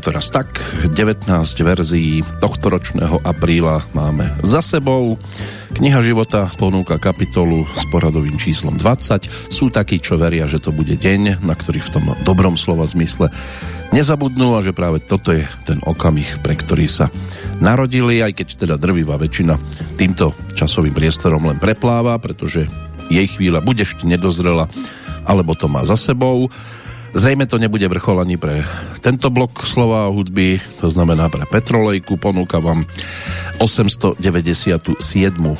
[0.00, 0.64] Je to raz tak,
[0.96, 1.28] 19
[1.60, 5.20] verzií tohto ročného apríla máme za sebou.
[5.76, 9.52] Kniha života ponúka kapitolu s poradovým číslom 20.
[9.52, 13.28] Sú takí, čo veria, že to bude deň, na ktorý v tom dobrom slova zmysle
[13.92, 17.12] nezabudnú a že práve toto je ten okamih, pre ktorý sa
[17.60, 19.60] narodili, aj keď teda drvivá väčšina
[20.00, 22.72] týmto časovým priestorom len prepláva, pretože
[23.12, 24.64] jej chvíľa bude ešte nedozrela,
[25.28, 26.48] alebo to má za sebou.
[27.10, 28.62] Zrejme to nebude vrchol ani pre
[29.02, 32.14] tento blok slova a hudby, to znamená pre Petrolejku.
[32.14, 32.86] Ponúka vám
[33.58, 34.22] 897.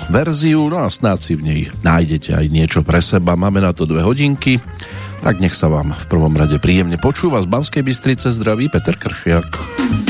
[0.08, 3.34] verziu, no a snáď si v nej nájdete aj niečo pre seba.
[3.34, 4.62] Máme na to dve hodinky,
[5.20, 10.09] tak nech sa vám v prvom rade príjemne počúva z Banskej Bystrice zdraví Peter Kršiak.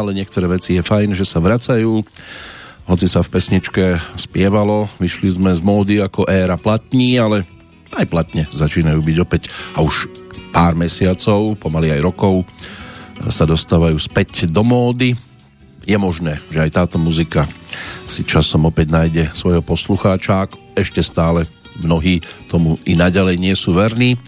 [0.00, 2.06] ale niektoré veci je fajn, že sa vracajú.
[2.86, 7.46] Hoci sa v pesničke spievalo, vyšli sme z módy ako éra platní, ale
[7.98, 9.42] aj platne začínajú byť opäť
[9.74, 10.06] a už
[10.54, 12.46] pár mesiacov, pomaly aj rokov
[13.30, 15.18] sa dostávajú späť do módy.
[15.86, 17.50] Je možné, že aj táto muzika
[18.06, 21.46] si časom opäť nájde svojho poslucháča, ešte stále
[21.82, 24.18] mnohí tomu i naďalej nie sú verní.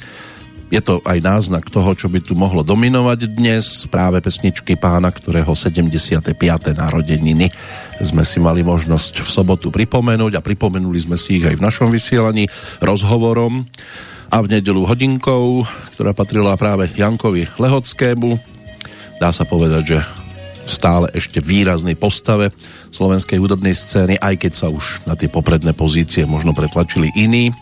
[0.73, 5.53] Je to aj náznak toho, čo by tu mohlo dominovať dnes, práve pesničky pána, ktorého
[5.53, 6.33] 75.
[6.73, 7.53] narodeniny
[8.01, 11.93] sme si mali možnosť v sobotu pripomenúť a pripomenuli sme si ich aj v našom
[11.93, 12.49] vysielaní
[12.81, 13.69] rozhovorom
[14.33, 18.41] a v nedelu hodinkou, ktorá patrila práve Jankovi Lehockému.
[19.21, 19.99] Dá sa povedať, že
[20.65, 22.49] stále ešte výraznej postave
[22.89, 27.53] slovenskej hudobnej scény, aj keď sa už na tie popredné pozície možno pretlačili iní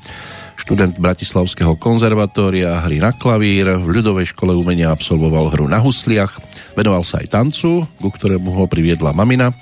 [0.60, 6.36] študent Bratislavského konzervatória, hry na klavír, v ľudovej škole umenia absolvoval hru na husliach,
[6.76, 9.56] venoval sa aj tancu, ku ktorému ho priviedla mamina.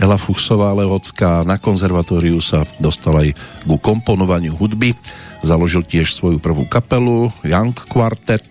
[0.00, 3.28] Ela Fuchsová Lehocká na konzervatóriu sa dostal aj
[3.68, 4.96] ku komponovaniu hudby,
[5.44, 8.48] založil tiež svoju prvú kapelu Young Quartet.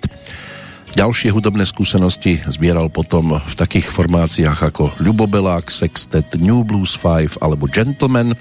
[0.94, 7.66] Ďalšie hudobné skúsenosti zbieral potom v takých formáciách ako Ľubobelák, Sextet, New Blues 5 alebo
[7.66, 8.38] Gentleman,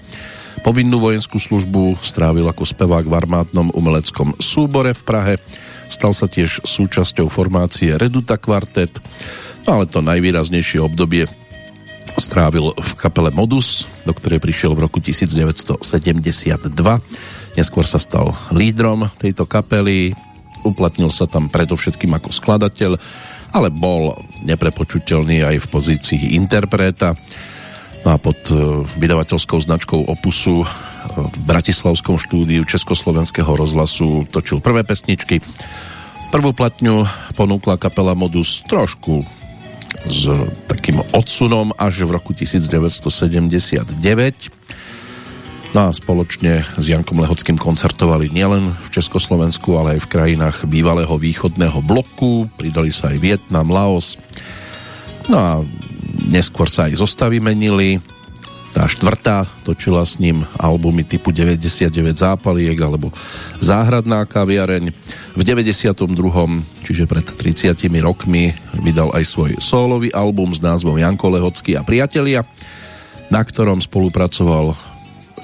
[0.67, 5.35] Povinnú vojenskú službu strávil ako spevák v armádnom umeleckom súbore v Prahe.
[5.87, 8.99] Stal sa tiež súčasťou formácie Reduta Quartet,
[9.63, 11.31] no ale to najvýraznejšie obdobie
[12.19, 15.87] strávil v kapele Modus, do ktorej prišiel v roku 1972.
[17.55, 20.19] Neskôr sa stal lídrom tejto kapely,
[20.67, 22.99] uplatnil sa tam predovšetkým ako skladateľ,
[23.55, 27.15] ale bol neprepočuteľný aj v pozícii interpreta
[28.07, 30.67] No a pod e, vydavateľskou značkou Opusu e,
[31.11, 35.43] v Bratislavskom štúdiu Československého rozhlasu točil prvé pesničky.
[36.31, 37.03] Prvú platňu
[37.35, 39.27] ponúkla kapela Modus trošku
[40.07, 40.31] s
[40.71, 43.99] takým odsunom až v roku 1979.
[45.75, 51.19] No a spoločne s Jankom Lehockým koncertovali nielen v Československu, ale aj v krajinách bývalého
[51.19, 52.47] východného bloku.
[52.55, 54.15] Pridali sa aj Vietnam, Laos.
[55.27, 55.51] No a
[56.27, 58.03] neskôr sa aj zostavy menili.
[58.77, 63.09] Tá štvrtá točila s ním albumy typu 99 zápaliek alebo
[63.57, 64.93] Záhradná kaviareň.
[65.33, 65.97] V 92.
[66.85, 67.73] čiže pred 30
[68.05, 72.45] rokmi vydal aj svoj solový album s názvom Janko Lehocký a priatelia,
[73.33, 74.77] na ktorom spolupracoval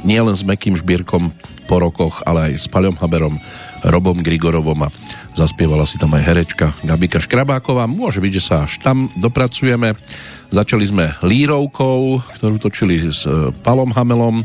[0.04, 1.32] nielen s Mekým Žbírkom
[1.64, 3.40] po rokoch, ale aj s Paľom Haberom,
[3.80, 4.92] Robom Grigorovom a
[5.32, 7.88] zaspievala si tam aj herečka Gabika Škrabáková.
[7.88, 9.96] Môže byť, že sa až tam dopracujeme.
[10.52, 14.44] Začali sme Lírovkou, ktorú točili s e, Palom Hamelom.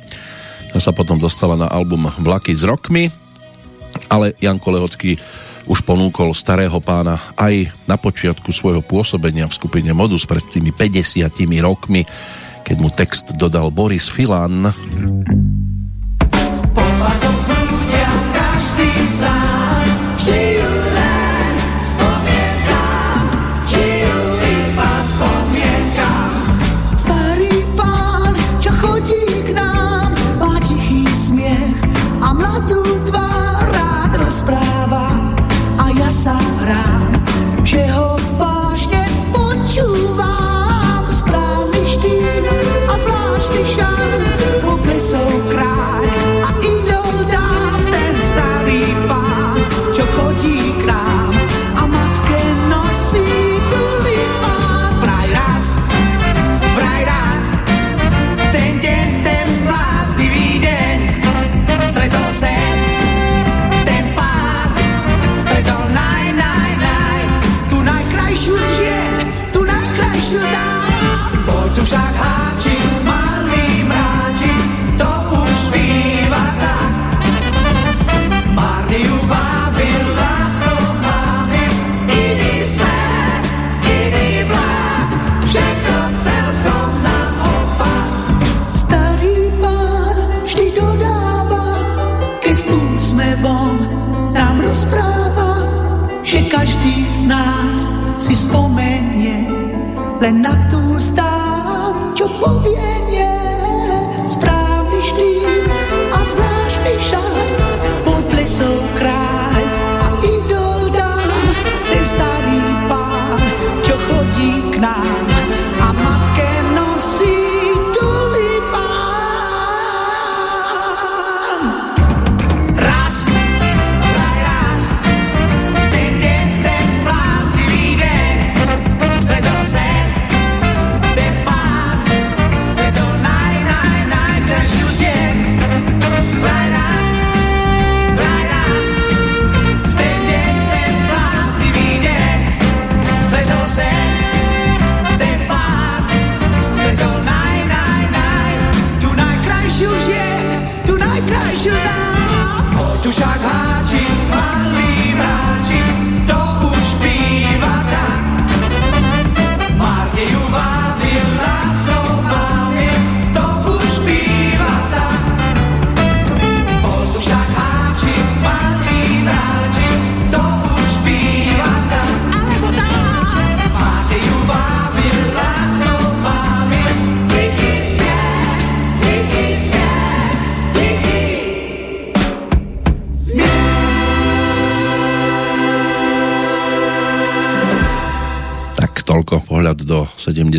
[0.71, 3.11] Tá sa potom dostala na album Vlaky s rokmi,
[4.07, 5.19] ale Janko Lehocký
[5.67, 11.27] už ponúkol starého pána aj na počiatku svojho pôsobenia v skupine Modus pred tými 50
[11.59, 12.07] rokmi,
[12.63, 14.71] keď mu text dodal Boris Filan.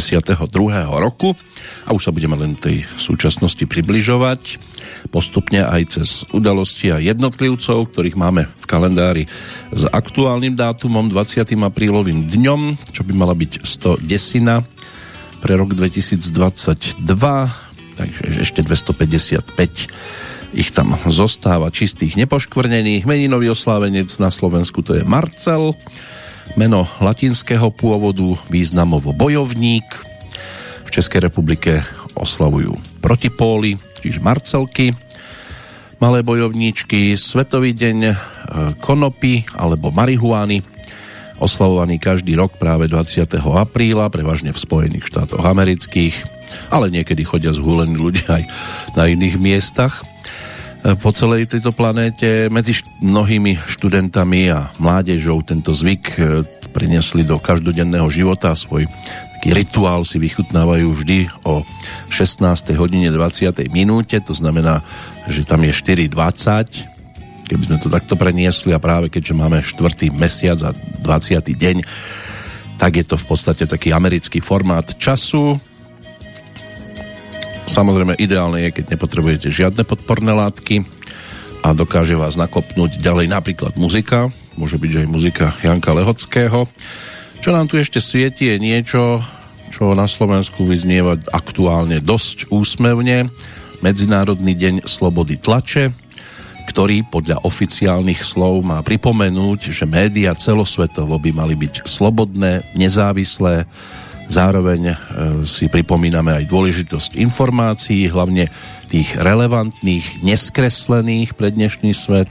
[0.09, 0.49] 72.
[0.97, 1.37] roku
[1.85, 4.57] a už sa budeme len tej súčasnosti približovať
[5.12, 9.25] postupne aj cez udalosti a jednotlivcov, ktorých máme v kalendári
[9.71, 11.45] s aktuálnym dátumom 20.
[11.61, 17.05] aprílovým dňom, čo by mala byť 110 pre rok 2022,
[17.95, 23.05] takže ešte 255 ich tam zostáva čistých nepoškvrnených.
[23.05, 25.77] Meninový oslávenec na Slovensku to je Marcel,
[26.59, 29.87] meno latinského pôvodu, významovo bojovník.
[30.83, 31.87] V Českej republike
[32.19, 34.91] oslavujú protipóly, čiže Marcelky,
[36.03, 38.15] malé bojovníčky, Svetový deň e,
[38.83, 40.67] konopy alebo marihuány,
[41.38, 43.38] oslavovaný každý rok práve 20.
[43.38, 46.19] apríla, prevažne v Spojených štátoch amerických,
[46.75, 48.45] ale niekedy chodia zhúlení ľudia aj
[48.99, 50.03] na iných miestach
[50.97, 52.49] po celej tejto planéte.
[52.49, 58.88] Medzi mnohými študentami a mládežou tento zvyk e, priniesli do každodenného života svoj
[59.38, 61.62] taký rituál si vychutnávajú vždy o
[62.11, 62.75] 16.
[62.75, 63.71] hodine 20.
[63.71, 64.83] minúte, to znamená,
[65.30, 70.11] že tam je 4.20, keby sme to takto preniesli a práve keďže máme 4.
[70.11, 71.54] mesiac a 20.
[71.54, 71.87] deň,
[72.83, 75.62] tak je to v podstate taký americký formát času.
[77.68, 80.88] Samozrejme ideálne je, keď nepotrebujete žiadne podporné látky
[81.62, 86.66] a dokáže vás nakopnúť ďalej napríklad muzika, môže byť, že aj muzika Janka Lehockého,
[87.38, 89.22] čo nám tu ešte svieti je niečo,
[89.70, 93.30] čo na Slovensku vyznieva aktuálne dosť úsmevne.
[93.78, 95.94] Medzinárodný deň slobody tlače,
[96.66, 103.70] ktorý podľa oficiálnych slov má pripomenúť, že média celosvetovo by mali byť slobodné, nezávislé.
[104.28, 104.97] Zároveň e,
[105.49, 108.52] si pripomíname aj dôležitosť informácií, hlavne
[108.92, 112.28] tých relevantných, neskreslených pre dnešný svet.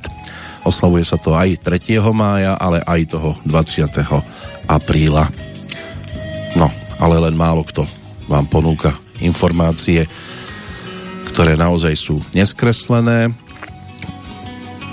[0.61, 1.97] Oslavuje sa to aj 3.
[2.13, 3.89] mája, ale aj toho 20
[4.69, 5.25] apríla.
[6.53, 6.69] No,
[7.01, 7.81] ale len málo kto
[8.29, 10.05] vám ponúka informácie,
[11.33, 13.33] ktoré naozaj sú neskreslené.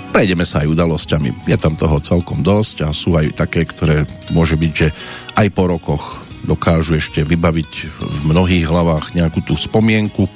[0.09, 1.45] Prejdeme sa aj udalosťami.
[1.45, 4.89] Je tam toho celkom dosť a sú aj také, ktoré môže byť, že
[5.35, 10.29] aj po rokoch dokážu ešte vybaviť v mnohých hlavách nejakú tú spomienku.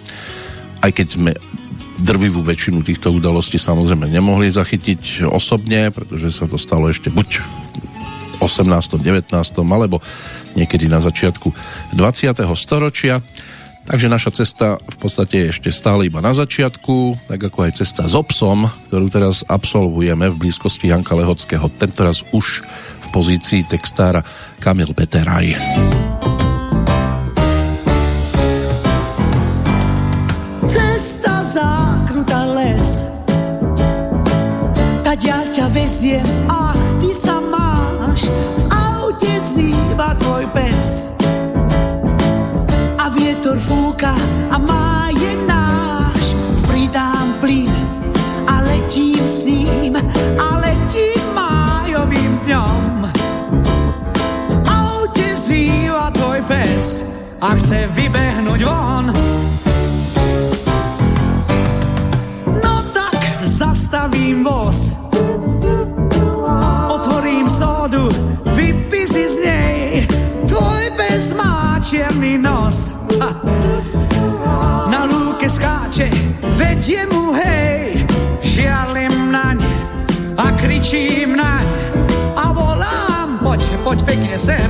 [0.81, 1.31] Aj keď sme
[1.99, 8.47] drvivú väčšinu týchto udalostí samozrejme nemohli zachytiť osobne, pretože sa to stalo ešte buď v
[8.47, 8.71] 18.,
[9.03, 9.35] 19.
[9.67, 9.99] alebo
[10.55, 11.51] niekedy na začiatku
[11.93, 12.33] 20.
[12.55, 13.19] storočia.
[13.89, 18.05] Takže naša cesta v podstate je ešte stále iba na začiatku, tak ako aj cesta
[18.05, 22.61] s obsom, ktorú teraz absolvujeme v blízkosti Janka Lehockého, tentoraz už
[23.09, 24.23] pozícii textára
[24.61, 25.57] Kamil Peteraj.
[35.59, 36.68] ťa veziem a
[57.41, 59.05] a chce vybehnúť von.
[62.59, 64.99] No tak zastavím voz
[71.89, 72.93] čierny nos.
[73.17, 73.29] Ha.
[74.93, 76.07] Na lúke skáče,
[76.53, 78.05] vedie mu hej,
[78.45, 79.57] žialem naň
[80.37, 81.65] a kričím naň
[82.37, 84.69] a volám, poď, poď pekne sem.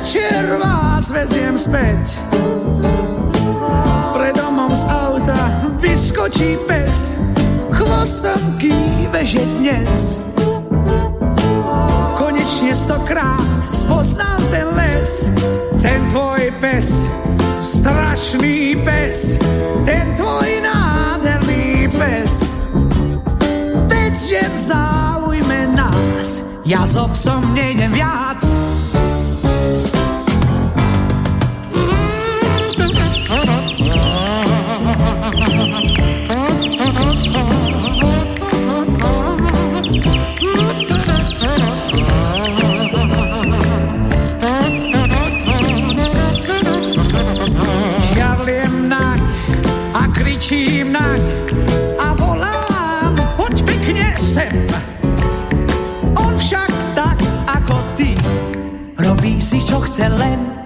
[0.00, 2.16] Večer vás veziem späť.
[4.16, 5.42] Pred domom z auta
[5.76, 7.20] vyskočí pes,
[7.68, 10.24] chvostom kýve, že dnes
[12.16, 15.12] konečne stokrát spoznám ten les,
[15.84, 16.88] ten tvoj pes,
[17.60, 19.36] strašný pes,
[19.84, 22.32] ten tvoj nádherný pes.
[23.84, 25.28] Veď, že vzal
[25.76, 26.28] nás.
[26.64, 28.40] Ja s obsom nejdem viac.
[59.80, 60.59] čo chce len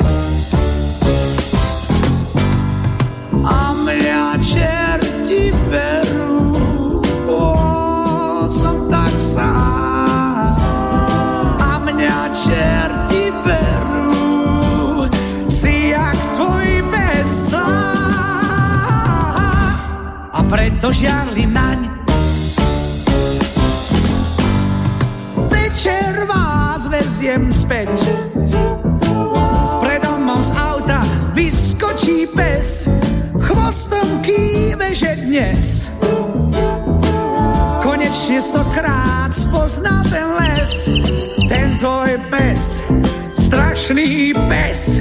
[44.75, 44.99] pes,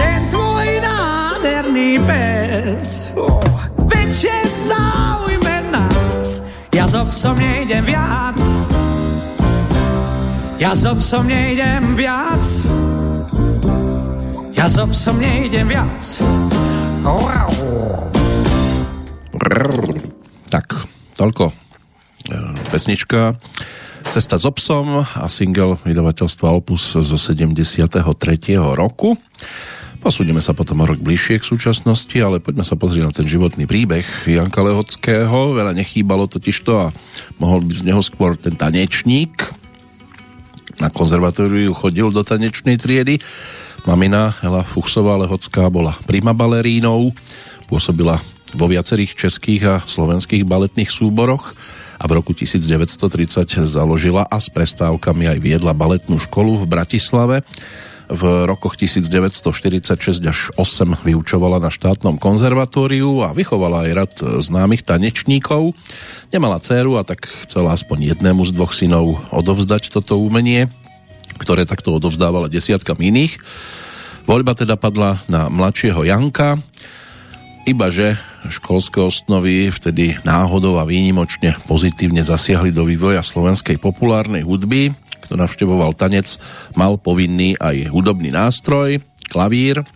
[0.00, 3.12] ten tvoj nádherný pes.
[3.20, 3.44] Oh,
[3.92, 6.28] večer zaujme nás,
[6.72, 8.40] ja s obsom nejdem viac.
[10.60, 12.48] Ja s obsom nejdem viac.
[14.56, 16.04] Ja s obsom nejdem viac.
[20.52, 20.66] Tak,
[21.16, 21.54] toľko e,
[22.68, 23.40] pesnička
[24.10, 27.94] Cesta s obsom a single vydavateľstva Opus zo 73.
[28.58, 29.14] roku.
[30.02, 33.70] Posúdime sa potom o rok bližšie k súčasnosti, ale poďme sa pozrieť na ten životný
[33.70, 35.54] príbeh Janka Lehockého.
[35.54, 36.90] Veľa nechýbalo totižto a
[37.38, 39.46] mohol byť z neho skôr ten tanečník,
[40.82, 43.22] na konzervatóriu chodil do tanečnej triedy.
[43.86, 47.14] Mamina Hela Fuchsová Lehocká bola prima balerínou,
[47.70, 48.18] pôsobila
[48.58, 51.54] vo viacerých českých a slovenských baletných súboroch
[52.00, 57.36] a v roku 1930 založila a s prestávkami aj viedla baletnú školu v Bratislave.
[58.10, 65.78] V rokoch 1946 až 8 vyučovala na štátnom konzervatóriu a vychovala aj rad známych tanečníkov.
[66.34, 70.66] Nemala dceru a tak chcela aspoň jednému z dvoch synov odovzdať toto umenie,
[71.38, 73.38] ktoré takto odovzdávala desiatkam iných.
[74.26, 76.58] Voľba teda padla na mladšieho Janka,
[77.70, 78.18] ibaže
[78.50, 84.90] školské osnovy vtedy náhodou a výnimočne pozitívne zasiahli do vývoja slovenskej populárnej hudby.
[85.22, 86.42] Kto navštevoval tanec,
[86.74, 88.98] mal povinný aj hudobný nástroj,
[89.30, 89.86] klavír.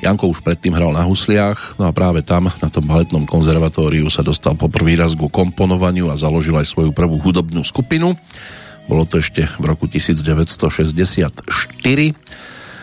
[0.00, 4.24] Janko už predtým hral na husliach, no a práve tam, na tom baletnom konzervatóriu sa
[4.24, 8.16] dostal po prvý raz ku komponovaniu a založil aj svoju prvú hudobnú skupinu.
[8.88, 11.48] Bolo to ešte v roku 1964.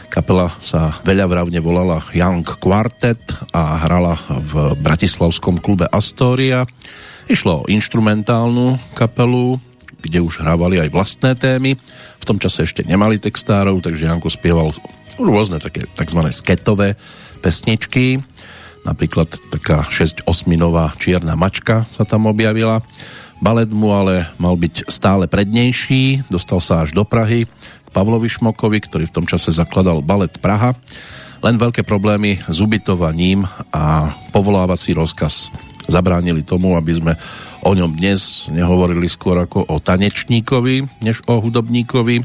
[0.08, 3.22] Kapela sa veľavravne volala Young Quartet
[3.54, 6.66] a hrala v bratislavskom klube Astoria.
[7.30, 9.62] Išlo o instrumentálnu kapelu,
[10.02, 11.78] kde už hrávali aj vlastné témy.
[12.18, 14.74] V tom čase ešte nemali textárov, takže Janko spieval
[15.20, 16.22] rôzne také tzv.
[16.34, 16.96] sketové
[17.44, 18.24] pesničky.
[18.88, 22.80] Napríklad taká 6-osminová Čierna mačka sa tam objavila.
[23.38, 27.46] Balet mu ale mal byť stále prednejší, dostal sa až do Prahy
[27.92, 30.76] Pavlovi Šmokovi, ktorý v tom čase zakladal Balet Praha.
[31.46, 35.54] Len veľké problémy s ubytovaním a povolávací rozkaz
[35.86, 37.14] zabránili tomu, aby sme
[37.64, 42.24] o ňom dnes nehovorili skôr ako o tanečníkovi, než o hudobníkovi.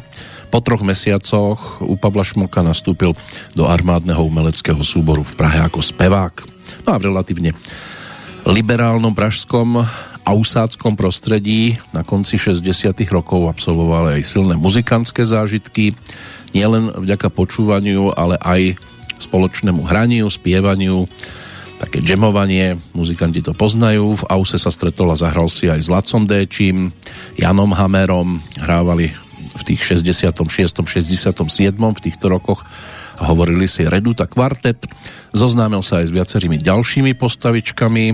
[0.53, 3.17] Po troch mesiacoch u Pavla Šmoka nastúpil
[3.57, 6.35] do armádneho umeleckého súboru v Prahe ako spevák.
[6.85, 7.57] No a v relatívne
[8.45, 9.87] liberálnom pražskom
[10.23, 12.63] ausáckom prostredí na konci 60
[13.11, 15.99] rokov absolvovali aj silné muzikantské zážitky,
[16.55, 18.79] nielen vďaka počúvaniu, ale aj
[19.19, 21.07] spoločnému hraniu, spievaniu,
[21.83, 24.15] také džemovanie, muzikanti to poznajú.
[24.15, 26.95] V Ause sa stretol a zahral si aj s Lacom Déčim,
[27.35, 29.11] Janom Hamerom, hrávali
[29.53, 30.39] v tých 66.
[30.79, 31.35] 67.
[31.75, 32.63] v týchto rokoch
[33.21, 34.87] hovorili si Reduta kvartet.
[35.35, 38.05] Zoznámil sa aj s viacerými ďalšími postavičkami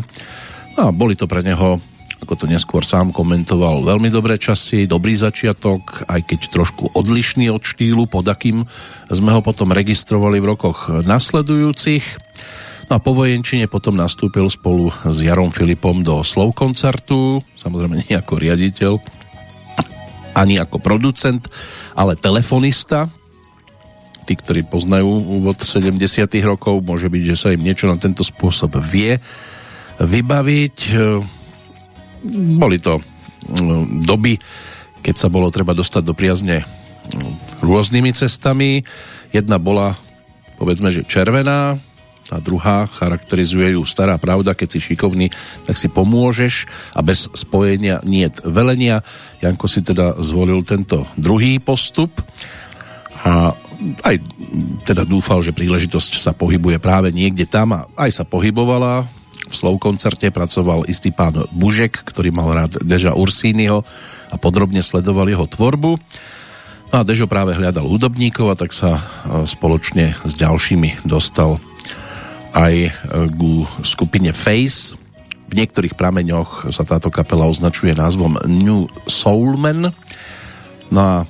[0.79, 1.79] a boli to pre neho
[2.19, 7.63] ako to neskôr sám komentoval, veľmi dobré časy, dobrý začiatok, aj keď trošku odlišný od
[7.63, 8.67] štýlu, pod akým
[9.07, 12.05] sme ho potom registrovali v rokoch nasledujúcich.
[12.91, 18.15] No a po vojenčine potom nastúpil spolu s Jarom Filipom do slov koncertu, samozrejme nie
[18.17, 18.93] ako riaditeľ,
[20.35, 21.47] ani ako producent,
[21.95, 23.07] ale telefonista.
[24.27, 25.97] Tí, ktorí poznajú úvod 70
[26.45, 29.17] rokov, môže byť, že sa im niečo na tento spôsob vie
[29.97, 30.77] vybaviť
[32.59, 34.39] boli to mm, doby,
[35.03, 38.83] keď sa bolo treba dostať do priazne mm, rôznymi cestami.
[39.31, 39.95] Jedna bola,
[40.57, 41.79] povedzme, že červená,
[42.29, 45.33] a druhá charakterizuje ju stará pravda, keď si šikovný,
[45.65, 49.01] tak si pomôžeš a bez spojenia nie velenia.
[49.41, 52.13] Janko si teda zvolil tento druhý postup
[53.25, 53.57] a
[54.05, 54.17] aj
[54.85, 59.09] teda dúfal, že príležitosť sa pohybuje práve niekde tam a aj sa pohybovala
[59.49, 63.83] v Slovkoncerte pracoval istý pán Bužek, ktorý mal rád Deža Ursínyho
[64.29, 65.97] a podrobne sledoval jeho tvorbu.
[66.89, 69.03] No a Dežo práve hľadal hudobníkov a tak sa e,
[69.45, 71.61] spoločne s ďalšími dostal
[72.57, 72.91] aj e,
[73.37, 74.97] ku skupine Face.
[75.49, 79.93] V niektorých prameňoch sa táto kapela označuje názvom New Soulman.
[80.89, 81.27] No a e,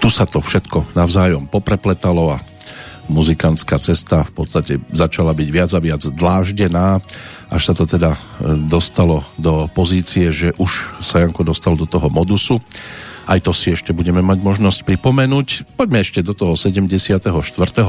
[0.00, 2.40] tu sa to všetko navzájom poprepletalo a
[3.10, 7.02] muzikantská cesta v podstate začala byť viac a viac dláždená,
[7.50, 8.18] až sa to teda e,
[8.70, 12.62] dostalo do pozície, že už sa Janko dostal do toho modusu.
[13.30, 15.78] Aj to si ešte budeme mať možnosť pripomenúť.
[15.78, 17.30] Poďme ešte do toho 74.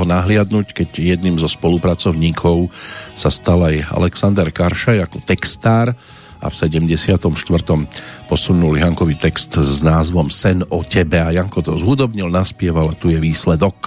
[0.06, 2.70] nahliadnúť, keď jedným zo spolupracovníkov
[3.18, 5.98] sa stal aj Alexander Karšaj ako textár
[6.42, 7.22] a v 74.
[8.26, 13.14] posunul Jankovi text s názvom Sen o tebe a Janko to zhudobnil, naspieval a tu
[13.14, 13.78] je výsledok.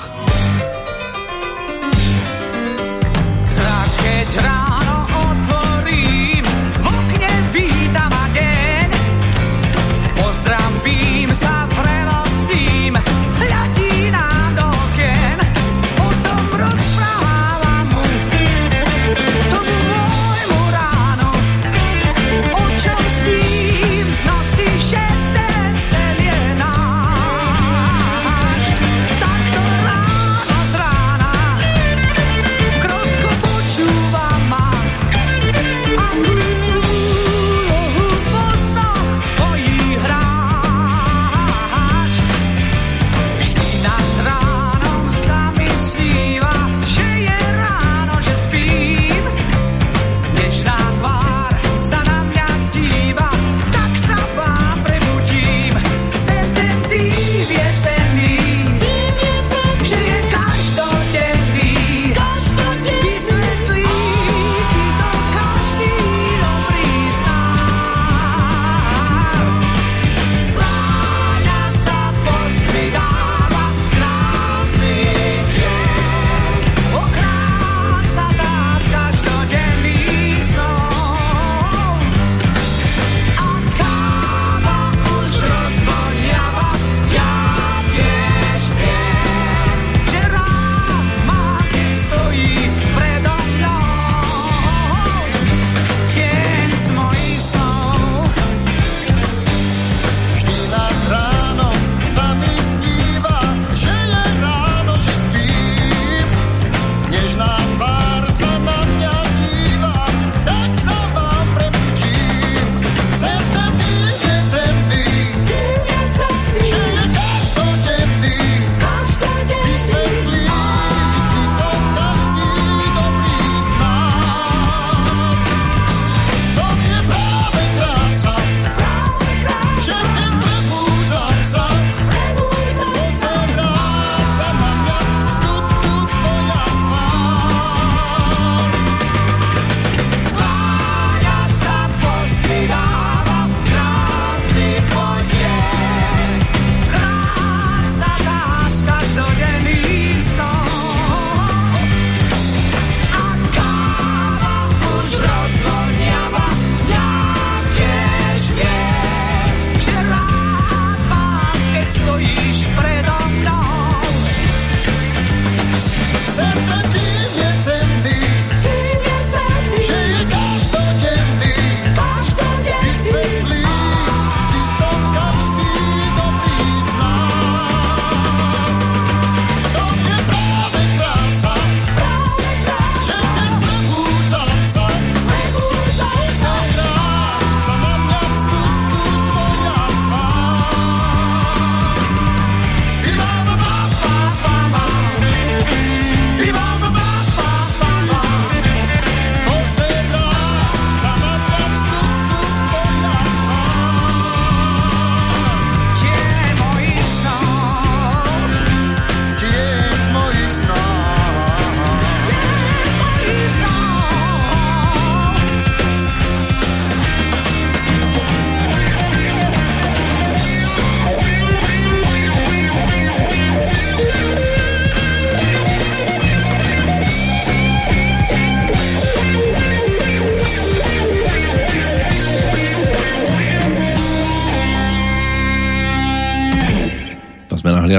[4.35, 4.74] 것처럼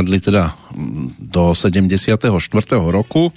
[0.05, 0.53] padli teda
[1.17, 2.29] do 74.
[2.93, 3.33] roku.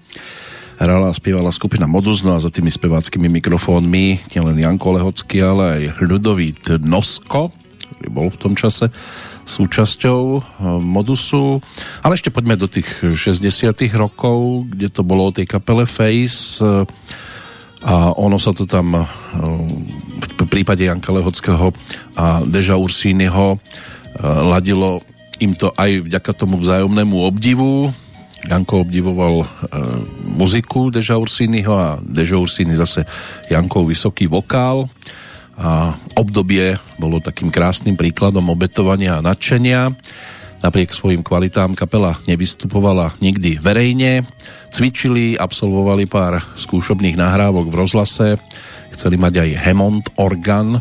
[0.77, 5.65] Hrala a spievala skupina Modus, no a za tými speváckými mikrofónmi nielen Janko Lehocký, ale
[5.65, 7.57] aj Ľudovít Nosko,
[7.97, 8.93] ktorý bol v tom čase
[9.49, 10.43] súčasťou eh,
[10.77, 11.65] Modusu.
[12.05, 13.49] Ale ešte poďme do tých 60
[13.97, 16.85] rokov, kde to bolo o tej kapele Face eh,
[17.81, 19.09] a ono sa to tam eh,
[20.37, 21.73] v prípade Janka Lehockého
[22.13, 23.57] a Deža Ursínyho
[24.19, 24.99] ladilo
[25.39, 27.91] im to aj vďaka tomu vzájomnému obdivu.
[28.47, 29.47] Janko obdivoval e,
[30.39, 33.03] muziku Deža Ursínyho a Deža Ursíny zase
[33.51, 34.87] Jankov vysoký vokál
[35.59, 39.91] a obdobie bolo takým krásnym príkladom obetovania a nadšenia.
[40.63, 44.27] Napriek svojim kvalitám kapela nevystupovala nikdy verejne.
[44.71, 48.29] Cvičili, absolvovali pár skúšobných nahrávok v rozhlase.
[48.95, 50.79] Chceli mať aj Hemond organ,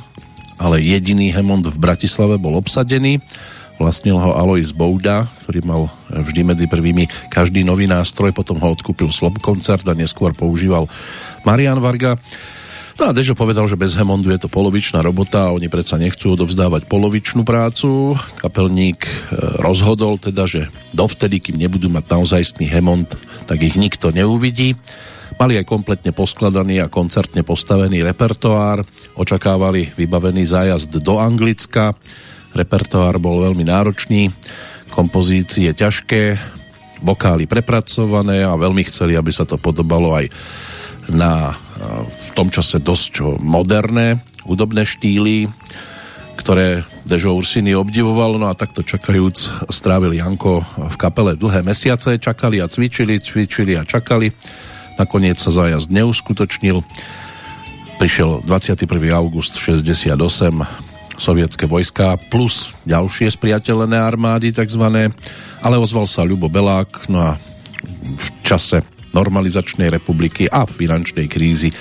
[0.62, 3.22] ale jediný Hemond v Bratislave bol obsadený
[3.78, 9.14] Vlastnil ho Alois Bouda, ktorý mal vždy medzi prvými každý nový nástroj, potom ho odkúpil
[9.14, 10.90] Slob koncert a neskôr používal
[11.46, 12.18] Marian Varga.
[12.98, 16.34] No a Dežo povedal, že bez Hemondu je to polovičná robota a oni predsa nechcú
[16.34, 18.18] odovzdávať polovičnú prácu.
[18.42, 19.14] Kapelník e,
[19.62, 23.14] rozhodol teda, že dovtedy, kým nebudú mať naozajstný Hemond,
[23.46, 24.74] tak ich nikto neuvidí.
[25.38, 28.82] Mali aj kompletne poskladaný a koncertne postavený repertoár,
[29.14, 31.94] očakávali vybavený zájazd do Anglicka,
[32.58, 34.34] Repertoár bol veľmi náročný,
[34.90, 36.42] kompozície ťažké,
[37.06, 40.34] vokály prepracované a veľmi chceli, aby sa to podobalo aj
[41.14, 41.54] na
[42.10, 44.18] v tom čase dosť moderné
[44.50, 45.46] hudobné štýly,
[46.40, 52.64] ktoré Dežo Ursiny obdivoval, no a takto čakajúc strávil Janko v kapele dlhé mesiace, čakali
[52.64, 54.32] a cvičili, cvičili a čakali.
[54.98, 56.82] Nakoniec sa zájazd neuskutočnil.
[57.98, 58.86] Prišiel 21.
[59.14, 60.87] august 68
[61.18, 65.10] sovietské vojska plus ďalšie spriateľené armády takzvané,
[65.66, 67.32] ale ozval sa Ľubo Belák, no a
[68.18, 71.74] v čase normalizačnej republiky a finančnej krízy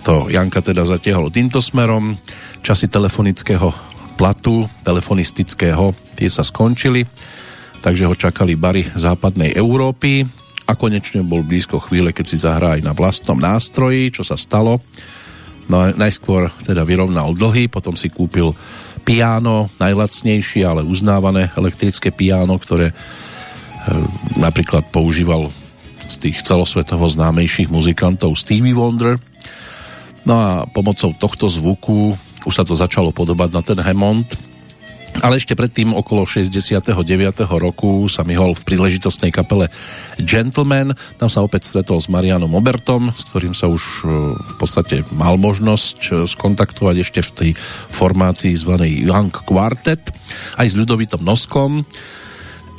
[0.00, 2.16] to Janka teda zatiahol týmto smerom.
[2.64, 3.68] Časy telefonického
[4.16, 7.04] platu, telefonistického, tie sa skončili,
[7.84, 10.24] takže ho čakali bary západnej Európy
[10.68, 14.80] a konečne bol blízko chvíle, keď si zahrá aj na vlastnom nástroji, čo sa stalo
[15.66, 18.54] No najskôr teda vyrovnal dlhy, potom si kúpil
[19.04, 22.94] piano, najlacnejšie, ale uznávané elektrické piano, ktoré e,
[24.38, 25.48] napríklad používal
[26.10, 29.18] z tých celosvetovo známejších muzikantov Stevie Wonder.
[30.26, 34.49] No a pomocou tohto zvuku už sa to začalo podobať na ten Hammond,
[35.18, 36.86] ale ešte predtým okolo 69.
[37.50, 39.66] roku sa myhol v príležitostnej kapele
[40.22, 40.94] Gentleman.
[41.18, 44.02] Tam sa opäť stretol s Marianom Obertom, s ktorým sa už e,
[44.38, 47.50] v podstate mal možnosť e, skontaktovať ešte v tej
[47.90, 50.14] formácii zvanej Young Quartet,
[50.56, 51.82] aj s ľudovitom Noskom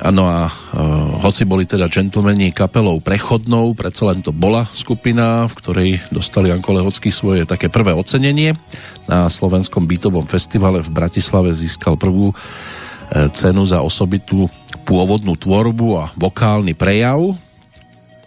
[0.02, 5.54] No a uh, hoci boli teda džentlmeni kapelou prechodnou, predsa len to bola skupina, v
[5.54, 8.58] ktorej dostali Janko Lehocký svoje také prvé ocenenie.
[9.06, 12.36] Na slovenskom bytovom festivale v Bratislave získal prvú uh,
[13.30, 14.50] cenu za osobitú
[14.82, 17.38] pôvodnú tvorbu a vokálny prejav.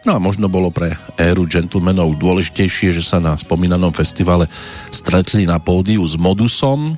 [0.05, 4.47] No a možno bolo pre éru gentlemanov dôležitejšie, že sa na spomínanom festivale
[4.95, 6.95] stretli na pódiu s Modusom,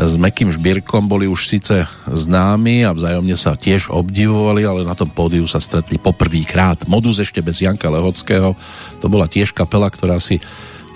[0.00, 5.12] s Mekým Žbírkom boli už síce známi a vzájomne sa tiež obdivovali, ale na tom
[5.12, 6.88] pódiu sa stretli poprvýkrát.
[6.88, 8.56] Modus ešte bez Janka Lehockého,
[9.04, 10.40] to bola tiež kapela, ktorá si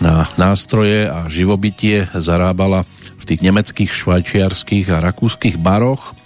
[0.01, 2.89] na nástroje a živobytie zarábala
[3.21, 6.17] v tých nemeckých, švajčiarských a rakúskych baroch.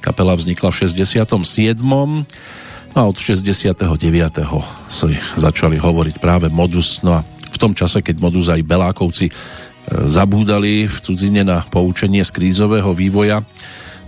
[0.00, 1.76] Kapela vznikla v 67.
[2.92, 3.76] No a od 69.
[4.88, 7.04] si začali hovoriť práve Modus.
[7.04, 9.28] No a v tom čase, keď Modus aj Belákovci
[9.90, 13.42] zabúdali v cudzine na poučenie z krízového vývoja,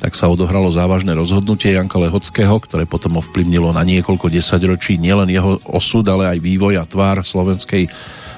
[0.05, 5.57] tak sa odohralo závažné rozhodnutie Janka Lehockého, ktoré potom ovplyvnilo na niekoľko desaťročí nielen jeho
[5.65, 7.89] osud, ale aj vývoj a tvár slovenskej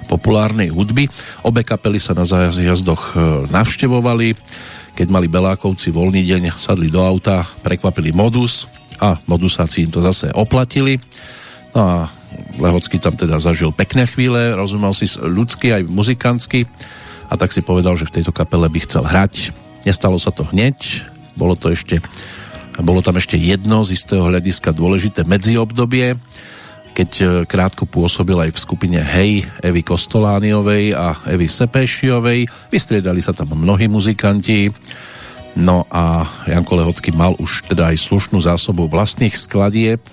[0.06, 1.10] populárnej hudby.
[1.42, 4.38] Obe kapely sa na zájazdoch e, navštevovali.
[4.94, 8.70] Keď mali Belákovci voľný deň, sadli do auta, prekvapili Modus
[9.02, 11.02] a Modusáci im to zase oplatili.
[11.74, 11.94] No a
[12.62, 16.70] Lehocký tam teda zažil pekné chvíle, rozumel si ľudsky aj muzikantsky
[17.26, 19.50] a tak si povedal, že v tejto kapele by chcel hrať.
[19.86, 21.06] Nestalo sa to hneď,
[21.38, 22.02] bolo to ešte
[22.76, 26.20] bolo tam ešte jedno z istého hľadiska dôležité medziobdobie,
[26.92, 32.44] keď e, krátko pôsobil aj v skupine Hej Evy Kostolániovej a Evy Sepešiovej.
[32.68, 34.68] Vystriedali sa tam mnohí muzikanti,
[35.56, 40.04] no a Janko Lehocký mal už teda aj slušnú zásobu vlastných skladieb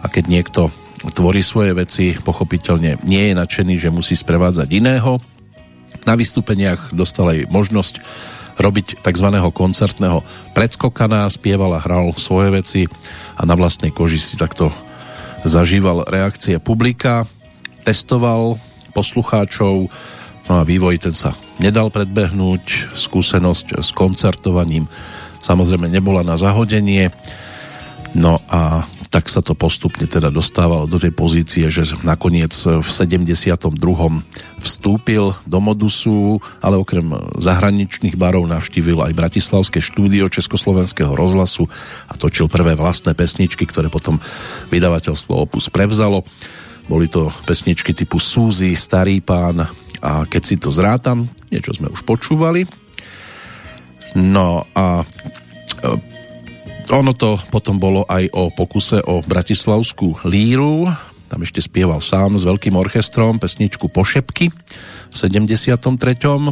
[0.00, 0.72] a keď niekto
[1.12, 5.20] tvorí svoje veci, pochopiteľne nie je nadšený, že musí sprevádzať iného,
[6.04, 8.00] na vystúpeniach dostal aj možnosť
[8.54, 9.28] robiť tzv.
[9.50, 10.22] koncertného
[10.54, 12.80] predskokana, spieval a hral svoje veci
[13.34, 14.70] a na vlastnej koži si takto
[15.42, 17.26] zažíval reakcie publika,
[17.82, 18.56] testoval
[18.94, 19.90] poslucháčov,
[20.46, 24.86] no a vývoj ten sa nedal predbehnúť, skúsenosť s koncertovaním
[25.44, 27.12] samozrejme nebola na zahodenie.
[28.16, 33.54] No a tak sa to postupne teda dostávalo do tej pozície, že nakoniec v 72.
[34.58, 41.70] vstúpil do modusu, ale okrem zahraničných barov navštívil aj Bratislavské štúdio Československého rozhlasu
[42.10, 44.18] a točil prvé vlastné pesničky, ktoré potom
[44.74, 46.26] vydavateľstvo Opus prevzalo.
[46.90, 49.62] Boli to pesničky typu Súzy, Starý pán
[50.02, 52.66] a Keď si to zrátam, niečo sme už počúvali.
[54.18, 55.06] No a
[56.92, 60.90] ono to potom bolo aj o pokuse o bratislavskú líru.
[61.30, 65.78] Tam ešte spieval sám s veľkým orchestrom pesničku Pošepky v 73.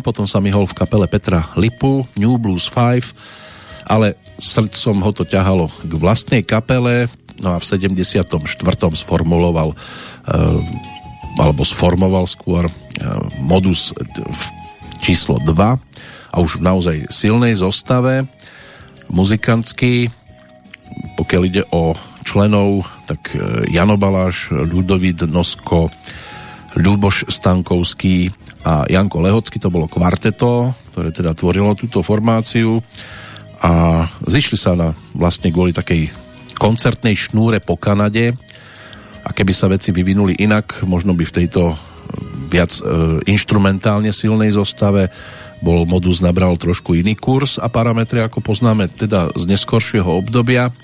[0.00, 5.68] Potom sa myhol v kapele Petra Lipu, New Blues 5, ale srdcom ho to ťahalo
[5.68, 7.10] k vlastnej kapele,
[7.42, 8.22] no a v 74.
[8.94, 9.76] sformuloval e,
[11.42, 12.72] alebo sformoval skôr e,
[13.42, 13.90] modus
[15.02, 15.50] číslo 2
[16.32, 18.24] a už v naozaj silnej zostave
[19.12, 20.21] muzikantský
[21.16, 25.90] pokiaľ ide o členov, tak e, Jano Baláš, Ľudovít Nosko,
[26.78, 28.32] Ľuboš Stankovský
[28.64, 32.80] a Janko Lehocký, to bolo kvarteto, ktoré teda tvorilo túto formáciu.
[33.62, 36.10] A zišli sa na vlastne kvôli takej
[36.58, 38.34] koncertnej šnúre po Kanade.
[39.22, 41.78] A keby sa veci vyvinuli inak, možno by v tejto
[42.50, 42.82] viac e,
[43.30, 45.08] instrumentálne silnej zostave
[45.62, 50.74] bol modus nabral trošku iný kurz a parametre, ako poznáme teda z neskoršieho obdobia.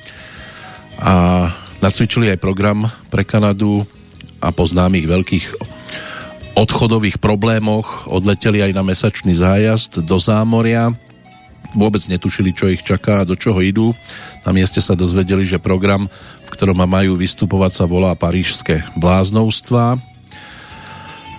[1.03, 1.47] A
[1.83, 3.83] nacvičili aj program pre Kanadu
[4.39, 5.47] a po známych veľkých
[6.55, 8.07] odchodových problémoch.
[8.07, 10.95] Odleteli aj na mesačný zájazd do zámoria.
[11.75, 13.95] Vôbec netušili, čo ich čaká a do čoho idú.
[14.47, 16.09] Na mieste sa dozvedeli, že program,
[16.47, 20.08] v ktorom majú vystupovať, sa volá Parížské bláznovstvá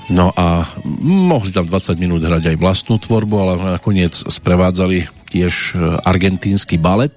[0.10, 0.66] No a
[1.06, 7.14] mohli tam 20 minút hrať aj vlastnú tvorbu, ale nakoniec sprevádzali tiež e, argentínsky balet,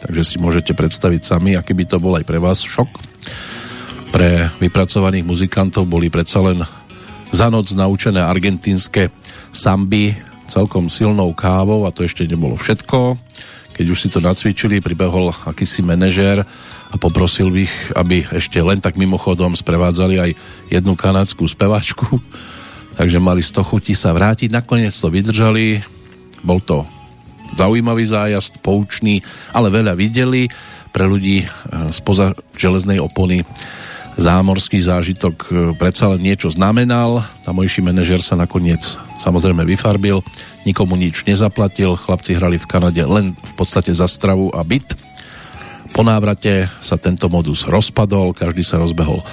[0.00, 2.88] takže si môžete predstaviť sami, aký by to bol aj pre vás šok.
[4.10, 6.64] Pre vypracovaných muzikantov boli predsa len
[7.30, 9.12] za noc naučené argentínske
[9.52, 10.16] samby
[10.50, 13.20] celkom silnou kávou a to ešte nebolo všetko.
[13.74, 16.44] Keď už si to nacvičili, pribehol akýsi manažér
[16.90, 20.30] a poprosil ich, aby ešte len tak mimochodom sprevádzali aj
[20.68, 22.20] jednu kanadskú spevačku,
[22.98, 24.52] takže mali z toho chuti sa vrátiť.
[24.52, 25.80] Nakoniec to vydržali,
[26.44, 26.84] bol to
[27.58, 30.46] zaujímavý zájazd, poučný, ale veľa videli
[30.90, 31.46] pre ľudí e,
[31.94, 33.42] spoza železnej opony
[34.20, 37.24] zámorský zážitok e, predsa len niečo znamenal.
[37.48, 40.20] Tamojší manažer sa nakoniec samozrejme vyfarbil,
[40.68, 44.92] nikomu nič nezaplatil, chlapci hrali v Kanade len v podstate za stravu a byt.
[45.90, 49.26] Po návrate sa tento modus rozpadol, každý sa rozbehol e,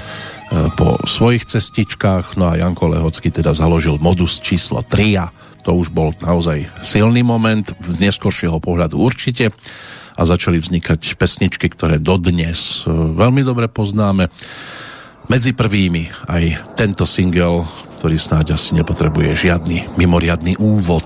[0.80, 5.28] po svojich cestičkách, no a Janko Lehocký teda založil modus číslo 3 a
[5.68, 9.52] to už bol naozaj silný moment, v neskoršieho pohľadu určite
[10.18, 14.34] a začali vznikať pesničky, ktoré dodnes e, veľmi dobre poznáme.
[15.30, 17.70] Medzi prvými aj tento single,
[18.02, 21.06] ktorý snáď asi nepotrebuje žiadny mimoriadný úvod.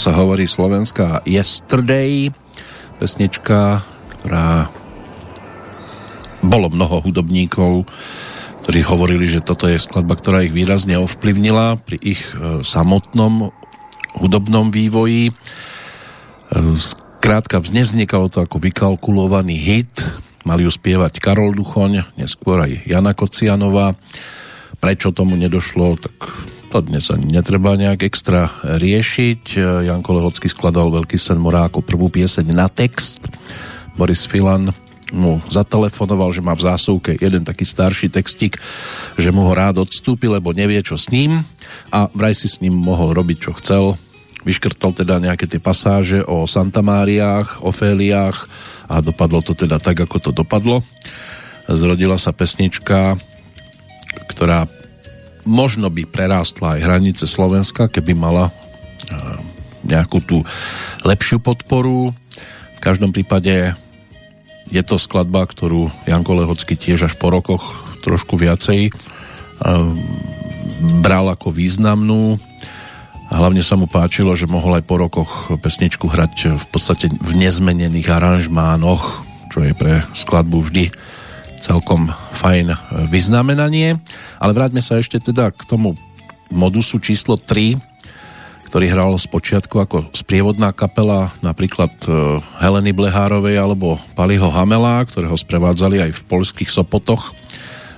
[0.00, 2.32] Sa hovorí slovenská Yesterday,
[2.96, 3.84] pesnička,
[4.16, 4.72] ktorá
[6.40, 7.84] bolo mnoho hudobníkov,
[8.64, 13.52] ktorí hovorili, že toto je skladba, ktorá ich výrazne ovplyvnila pri ich e, samotnom
[14.16, 15.28] hudobnom vývoji.
[15.28, 15.32] E,
[16.80, 20.00] Skrátka, vznikalo to ako vykalkulovaný hit,
[20.48, 23.92] mali ju spievať Karol Duchoň, neskôr aj Jana Kocianová.
[24.80, 26.16] Prečo tomu nedošlo, tak
[26.70, 29.58] to dnes ani netreba nejak extra riešiť.
[29.90, 33.26] Janko Lehocký skladal Veľký sen Morá ako prvú pieseň na text.
[33.98, 34.70] Boris Filan
[35.10, 38.62] mu zatelefonoval, že má v zásuvke jeden taký starší textík,
[39.18, 41.42] že mu ho rád odstúpi, lebo nevie, čo s ním
[41.90, 43.98] a vraj si s ním mohol robiť, čo chcel.
[44.46, 48.46] Vyškrtol teda nejaké tie pasáže o Santa Máriách, Oféliách
[48.86, 50.86] a dopadlo to teda tak, ako to dopadlo.
[51.66, 53.18] Zrodila sa pesnička,
[54.30, 54.70] ktorá
[55.44, 59.14] možno by prerástla aj hranice Slovenska, keby mala eh,
[59.86, 60.38] nejakú tú
[61.04, 62.12] lepšiu podporu.
[62.76, 63.76] V každom prípade
[64.70, 67.62] je to skladba, ktorú Janko Lehocký tiež až po rokoch
[68.00, 68.94] trošku viacej eh,
[71.04, 72.40] bral ako významnú.
[73.30, 78.10] Hlavne sa mu páčilo, že mohol aj po rokoch pesničku hrať v podstate v nezmenených
[78.10, 79.22] aranžmánoch,
[79.54, 80.90] čo je pre skladbu vždy
[81.60, 82.08] celkom
[82.40, 82.74] fajn
[83.12, 84.00] vyznamenanie.
[84.40, 85.94] Ale vráťme sa ešte teda k tomu
[86.50, 87.78] modusu číslo 3,
[88.70, 95.34] ktorý hral z počiatku ako sprievodná kapela napríklad e, Heleny Blehárovej alebo Paliho Hamela, ktorého
[95.34, 97.34] sprevádzali aj v polských Sopotoch,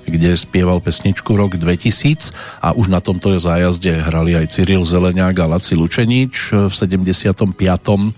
[0.08, 2.32] kde spieval pesničku rok 2000
[2.64, 7.12] a už na tomto zájazde hrali aj Cyril Zeleňák a Laci Lučenič v 75.
[7.28, 8.08] E,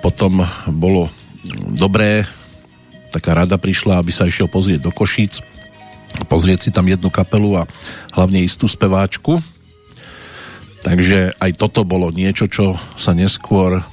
[0.00, 0.32] Potom
[0.72, 1.12] bolo
[1.76, 2.24] dobré
[3.12, 5.44] taká rada prišla, aby sa išiel pozrieť do Košíc,
[6.26, 7.68] pozrieť si tam jednu kapelu a
[8.16, 9.44] hlavne istú speváčku.
[10.82, 13.84] Takže aj toto bolo niečo, čo sa neskôr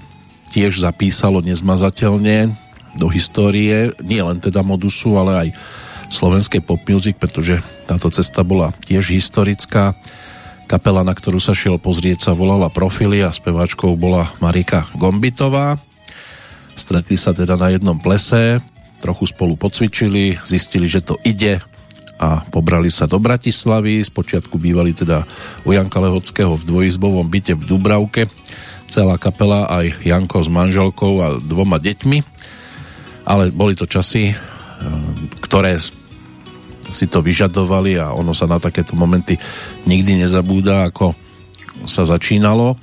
[0.50, 2.58] tiež zapísalo nezmazateľne
[2.98, 5.50] do histórie, nie len teda modusu, ale aj
[6.10, 9.94] slovenskej pop music, pretože táto cesta bola tiež historická.
[10.66, 15.78] Kapela, na ktorú sa šiel pozrieť, sa volala Profily a speváčkou bola Marika Gombitová.
[16.74, 18.62] Stretli sa teda na jednom plese,
[19.00, 21.64] trochu spolu pocvičili, zistili, že to ide
[22.20, 24.04] a pobrali sa do Bratislavy.
[24.04, 25.24] Spočiatku bývali teda
[25.64, 28.28] u Janka Lehockého v dvojizbovom byte v Dubravke.
[28.92, 32.20] Celá kapela, aj Janko s manželkou a dvoma deťmi.
[33.24, 34.36] Ale boli to časy,
[35.40, 35.80] ktoré
[36.90, 39.38] si to vyžadovali a ono sa na takéto momenty
[39.86, 41.14] nikdy nezabúda, ako
[41.88, 42.76] sa začínalo.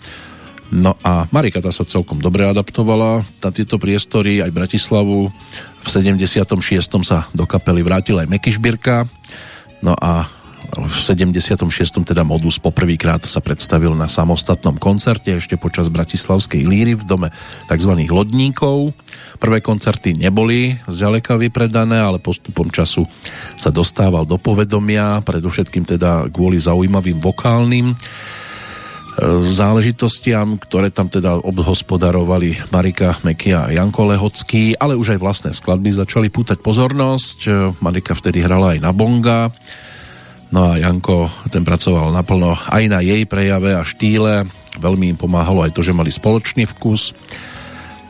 [0.75, 5.31] No a Marika tá sa celkom dobre adaptovala na tieto priestory, aj Bratislavu.
[5.83, 6.59] V 76.
[7.07, 9.07] sa do kapely vrátil aj Meky Šbírka.
[9.79, 10.27] No a
[10.67, 11.63] v 76.
[12.03, 17.29] teda Modus poprvýkrát sa predstavil na samostatnom koncerte ešte počas Bratislavskej líry v dome
[17.71, 17.93] tzv.
[18.11, 18.91] lodníkov.
[19.39, 23.07] Prvé koncerty neboli zďaleka vypredané, ale postupom času
[23.55, 27.95] sa dostával do povedomia, predovšetkým teda kvôli zaujímavým vokálnym
[29.41, 35.89] záležitostiam, ktoré tam teda obhospodarovali Marika Meky a Janko Lehocký, ale už aj vlastné skladby
[35.89, 37.39] začali pútať pozornosť.
[37.81, 39.49] Marika vtedy hrala aj na bonga,
[40.53, 44.45] no a Janko ten pracoval naplno aj na jej prejave a štýle.
[44.77, 47.17] Veľmi im pomáhalo aj to, že mali spoločný vkus.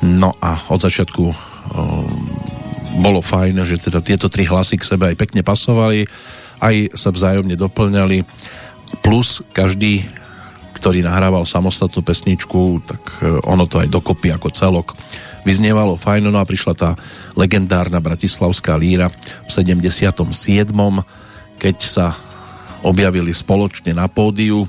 [0.03, 1.35] No a od začiatku um,
[2.99, 6.05] bolo fajn, že teda tieto tri hlasy k sebe aj pekne pasovali,
[6.59, 8.27] aj sa vzájomne doplňali,
[9.07, 10.03] plus každý
[10.77, 14.93] ktorý nahrával samostatnú pesničku, tak e, ono to aj dokopy ako celok
[15.47, 16.91] vyznievalo fajno, no a prišla tá
[17.39, 19.09] legendárna bratislavská líra
[19.47, 20.20] v 77.
[21.57, 22.18] keď sa
[22.83, 24.66] objavili spoločne na pódiu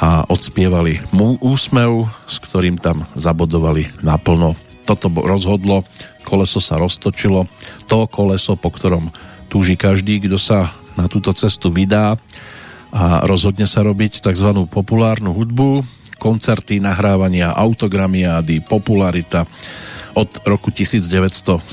[0.00, 4.56] a odspievali mu úsmev, s ktorým tam zabodovali naplno.
[4.88, 5.84] Toto rozhodlo,
[6.24, 7.44] koleso sa roztočilo,
[7.86, 9.12] to koleso, po ktorom
[9.52, 12.16] túži každý, kto sa na túto cestu vydá
[12.92, 14.48] a rozhodne sa robiť tzv.
[14.68, 15.80] populárnu hudbu,
[16.20, 19.48] koncerty, nahrávania, autogramiády, popularita
[20.12, 21.64] od roku 1976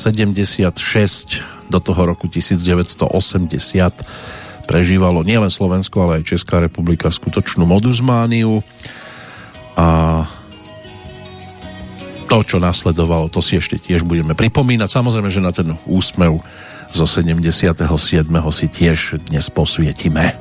[1.69, 3.05] do toho roku 1980
[4.69, 8.61] prežívalo nielen Slovensko, ale aj Česká republika skutočnú moduzmániu
[9.73, 9.87] a
[12.29, 14.85] to, čo nasledovalo, to si ešte tiež budeme pripomínať.
[14.85, 16.45] Samozrejme, že na ten úsmev
[16.93, 17.81] zo 77.
[18.53, 20.37] si tiež dnes posvietime.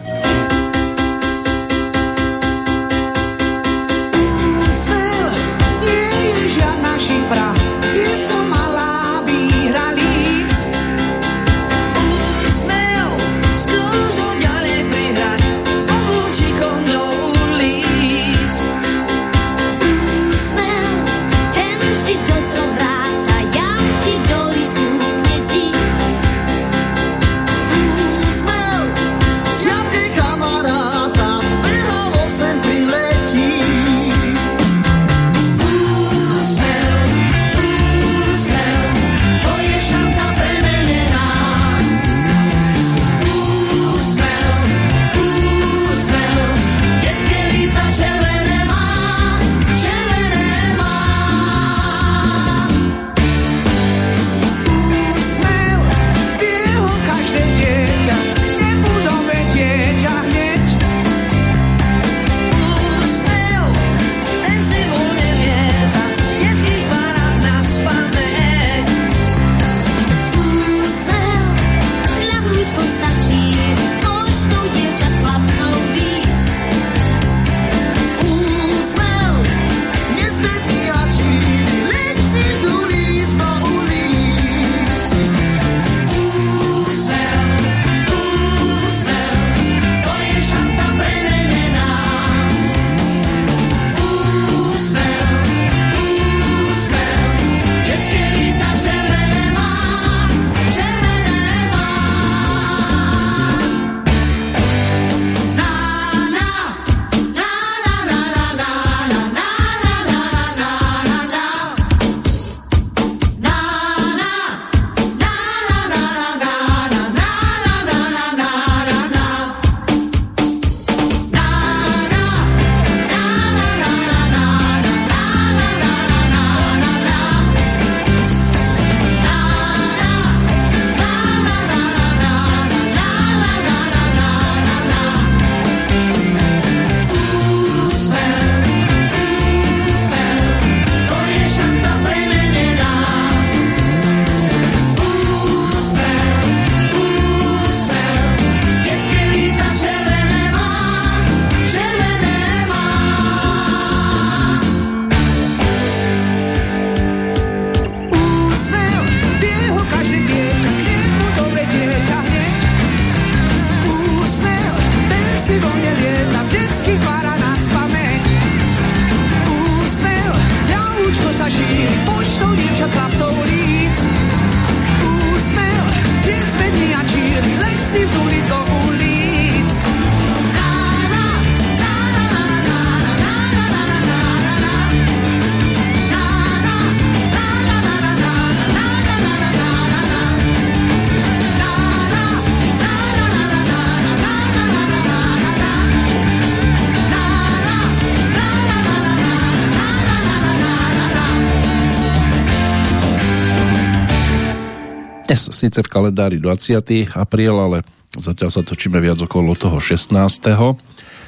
[205.36, 207.12] Síce v kalendári 20.
[207.12, 207.84] apríl, ale
[208.16, 210.16] zatiaľ sa točíme viac okolo toho 16.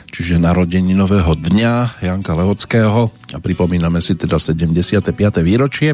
[0.09, 5.13] čiže narodení nového dňa Janka Lehockého a pripomíname si teda 75.
[5.45, 5.93] výročie.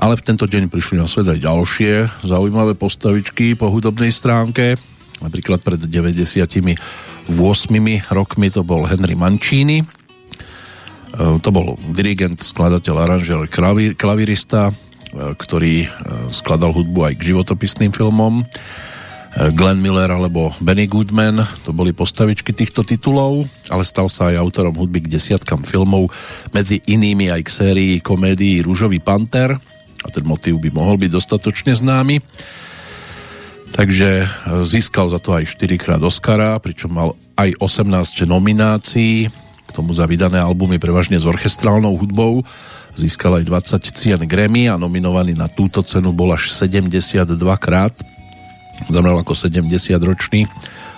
[0.00, 4.80] Ale v tento deň prišli na svet aj ďalšie zaujímavé postavičky po hudobnej stránke.
[5.20, 6.80] Napríklad pred 98
[8.08, 9.84] rokmi to bol Henry Mancini.
[9.84, 9.86] E,
[11.44, 13.44] to bol dirigent, skladateľ, aranžer,
[13.92, 14.74] klavirista, e,
[15.36, 15.84] ktorý
[16.30, 18.46] skladal hudbu aj k životopisným filmom
[19.30, 24.74] Glenn Miller alebo Benny Goodman, to boli postavičky týchto titulov, ale stal sa aj autorom
[24.74, 26.10] hudby k desiatkam filmov,
[26.50, 29.54] medzi inými aj k sérii komédií Rúžový panter
[30.02, 32.18] a ten motív by mohol byť dostatočne známy.
[33.70, 34.26] Takže e,
[34.66, 40.10] získal za to aj 4 krát Oscara, pričom mal aj 18 nominácií, k tomu za
[40.10, 42.42] vydané albumy prevažne s orchestrálnou hudbou.
[42.98, 47.94] Získal aj 20 cien Grammy a nominovaný na túto cenu bol až 72 krát
[48.88, 50.48] Zomrel ako 70-ročný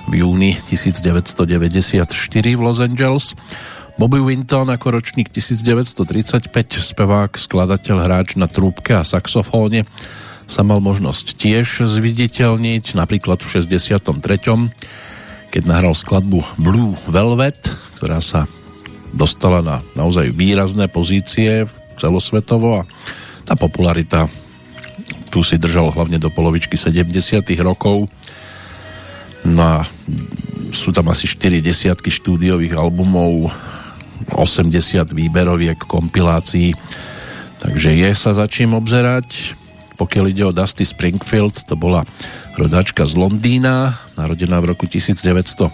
[0.07, 2.07] v júni 1994
[2.55, 3.35] v Los Angeles.
[3.99, 9.83] Bobby Winton ako ročník 1935, spevák, skladateľ, hráč na trúbke a saxofóne
[10.47, 14.15] sa mal možnosť tiež zviditeľniť, napríklad v 63.
[15.53, 18.49] keď nahral skladbu Blue Velvet, ktorá sa
[19.13, 21.69] dostala na naozaj výrazné pozície
[21.99, 22.87] celosvetovo a
[23.43, 24.31] tá popularita
[25.33, 27.09] tu si držal hlavne do polovičky 70
[27.65, 28.05] rokov.
[29.49, 29.81] No
[30.73, 33.49] sú tam asi 4 desiatky štúdiových albumov,
[34.33, 36.77] 80 výberoviek, kompilácií,
[37.65, 39.57] takže je sa za čím obzerať.
[39.97, 42.05] Pokiaľ ide o Dusty Springfield, to bola
[42.57, 45.73] rodáčka z Londýna, narodená v roku 1939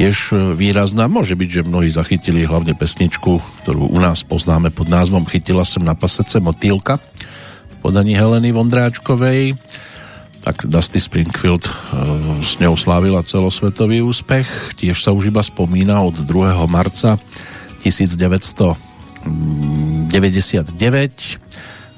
[0.00, 1.12] tiež výrazná.
[1.12, 5.84] Môže byť, že mnohí zachytili hlavne pesničku, ktorú u nás poznáme pod názvom Chytila sem
[5.84, 6.96] na pasece motýlka
[7.68, 9.60] v podaní Heleny Vondráčkovej.
[10.40, 11.72] Tak Dusty Springfield e,
[12.40, 14.72] s ňou slávila celosvetový úspech.
[14.80, 16.56] Tiež sa už iba spomína od 2.
[16.64, 17.20] marca
[17.84, 19.28] 1999.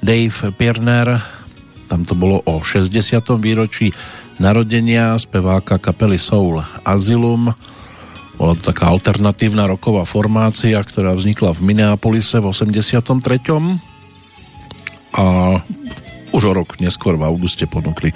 [0.03, 1.23] Dave Pirner,
[1.87, 2.91] tam to bolo o 60.
[3.39, 3.95] výročí
[4.43, 7.55] narodenia speváka kapely Soul Asylum
[8.43, 13.15] bola to taká alternatívna roková formácia, ktorá vznikla v Minneapolise v 83.
[15.15, 15.25] A
[16.35, 18.11] už o rok neskôr v auguste ponúkli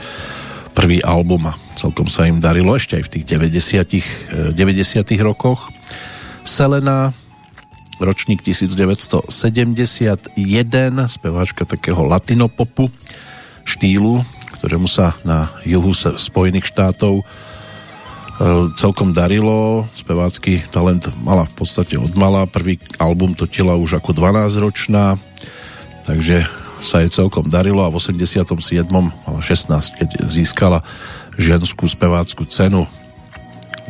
[0.76, 5.72] prvý album a celkom sa im darilo ešte aj v tých 90, 90 rokoch.
[6.44, 7.16] Selena,
[8.04, 9.32] ročník 1971,
[11.08, 12.92] speváčka takého latinopopu
[13.64, 14.28] štýlu,
[14.60, 17.24] ktorému sa na juhu Spojených štátov
[18.78, 24.62] celkom darilo, spevácky talent mala v podstate od mala, prvý album točila už ako 12
[24.62, 25.18] ročná,
[26.06, 26.46] takže
[26.78, 28.46] sa jej celkom darilo a v 87.
[28.94, 30.86] mala 16, keď získala
[31.34, 32.86] ženskú spevácku cenu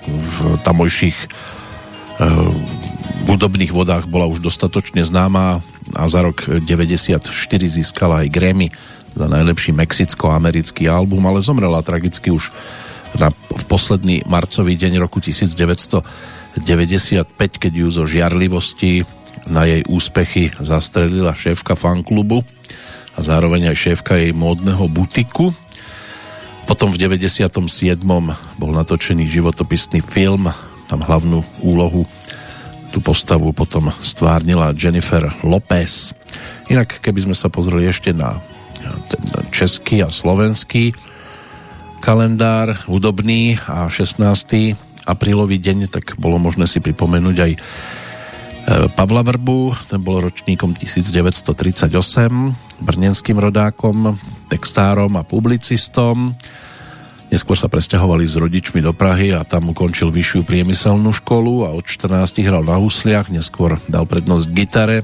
[0.08, 1.28] v tamojších e,
[3.28, 5.60] hudobných vodách bola už dostatočne známa
[5.96, 7.28] a za rok 94
[7.68, 8.72] získala aj Grammy
[9.12, 12.56] za najlepší mexicko-americký album, ale zomrela tragicky už
[13.18, 16.62] na, v posledný marcový deň roku 1995,
[17.36, 19.04] keď ju zo žiarlivosti
[19.50, 22.46] na jej úspechy zastrelila šéfka fanklubu
[23.18, 25.54] a zároveň aj šéfka jej módneho butiku.
[26.70, 27.48] Potom v 97.
[28.60, 30.52] bol natočený životopisný film,
[30.88, 32.06] tam hlavnú úlohu
[32.92, 36.16] tú postavu potom stvárnila Jennifer Lopez.
[36.72, 38.40] Inak, keby sme sa pozreli ešte na
[39.12, 40.96] ten český a slovenský
[42.08, 44.24] kalendár hudobný a 16.
[45.04, 47.60] aprílový deň, tak bolo možné si pripomenúť aj e,
[48.96, 51.92] Pavla Vrbu, ten bol ročníkom 1938,
[52.80, 54.16] brnenským rodákom,
[54.48, 56.32] textárom a publicistom.
[57.28, 61.84] Neskôr sa presťahovali s rodičmi do Prahy a tam ukončil vyššiu priemyselnú školu a od
[61.84, 65.04] 14 hral na husliach, neskôr dal prednosť gitare.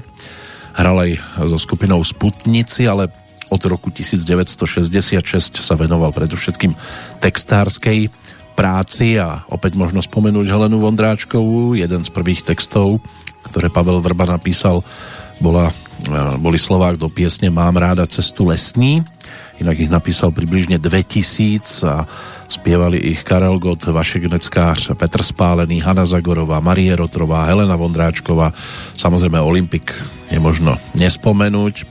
[0.72, 1.10] Hral aj
[1.52, 3.12] so skupinou Sputnici, ale
[3.50, 6.72] od roku 1966 sa venoval predovšetkým
[7.20, 8.08] textárskej
[8.54, 11.74] práci a opäť možno spomenúť Helenu Vondráčkovú.
[11.74, 13.02] Jeden z prvých textov,
[13.50, 14.80] ktoré Pavel Vrba napísal,
[15.42, 15.74] bola,
[16.06, 19.02] e, boli slovák do piesne Mám ráda cestu lesní.
[19.58, 22.06] Inak ich napísal približne 2000 a
[22.46, 28.54] spievali ich Karel Gott, Vašek Neckář, Petr Spálený, Hanna Zagorová, Marie Rotrová, Helena Vondráčková,
[28.94, 29.94] samozrejme Olympik
[30.30, 31.86] nemožno nespomenúť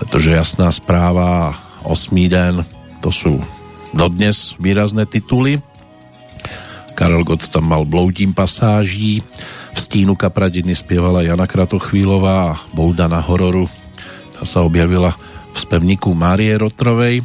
[0.00, 1.52] pretože jasná správa,
[1.84, 2.64] osmý den,
[3.04, 3.36] to sú
[3.92, 5.60] dodnes výrazné tituly.
[6.96, 9.20] Karel Gott tam mal bloudím pasáží,
[9.70, 13.68] v stínu kapradiny spievala Jana Kratochvílová Bouda na hororu.
[14.36, 15.14] Tá sa objavila
[15.52, 17.22] v spevníku Márie Rotrovej.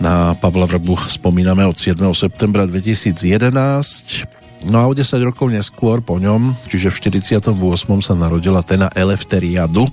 [0.00, 2.00] Na Pavla Vrbu spomíname od 7.
[2.16, 4.64] septembra 2011.
[4.64, 7.52] No a o 10 rokov neskôr po ňom, čiže v 48.
[8.00, 9.88] sa narodila Tena Elefteriadu.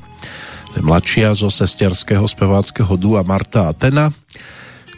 [0.77, 4.13] To je mladšia zo sestiarského speváckého dua Marta a Tena,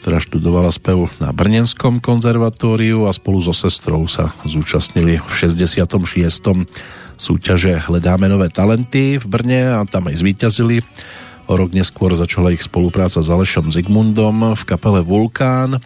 [0.03, 5.87] ktorá študovala spev na Brnenskom konzervatóriu a spolu so sestrou sa zúčastnili v 66.
[7.15, 10.83] súťaže Hledáme nové talenty v Brne a tam aj zvíťazili
[11.47, 15.79] O rok neskôr začala ich spolupráca s Alešom Zigmundom v kapele Vulkán.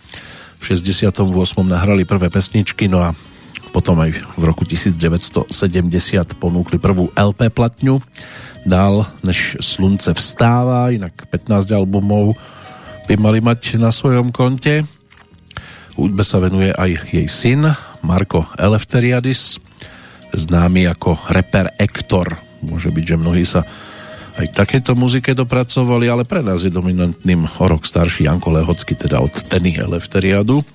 [0.58, 1.22] V 68.
[1.70, 3.14] nahrali prvé pesničky, no a
[3.70, 5.54] potom aj v roku 1970
[6.42, 8.02] ponúkli prvú LP platňu.
[8.64, 12.40] Dál než Slunce vstáva, inak 15 albumov
[13.08, 14.88] by mali mať na svojom konte.
[16.00, 17.68] Hudbe sa venuje aj jej syn
[18.02, 19.60] Marko Elefteriadis,
[20.32, 22.40] známy ako rapper Ektor.
[22.64, 23.68] Môže byť, že mnohí sa
[24.34, 29.22] aj takéto muzike dopracovali, ale pre nás je dominantným o rok starší Janko Lehocký, teda
[29.22, 30.66] od Teny Elefteriadu.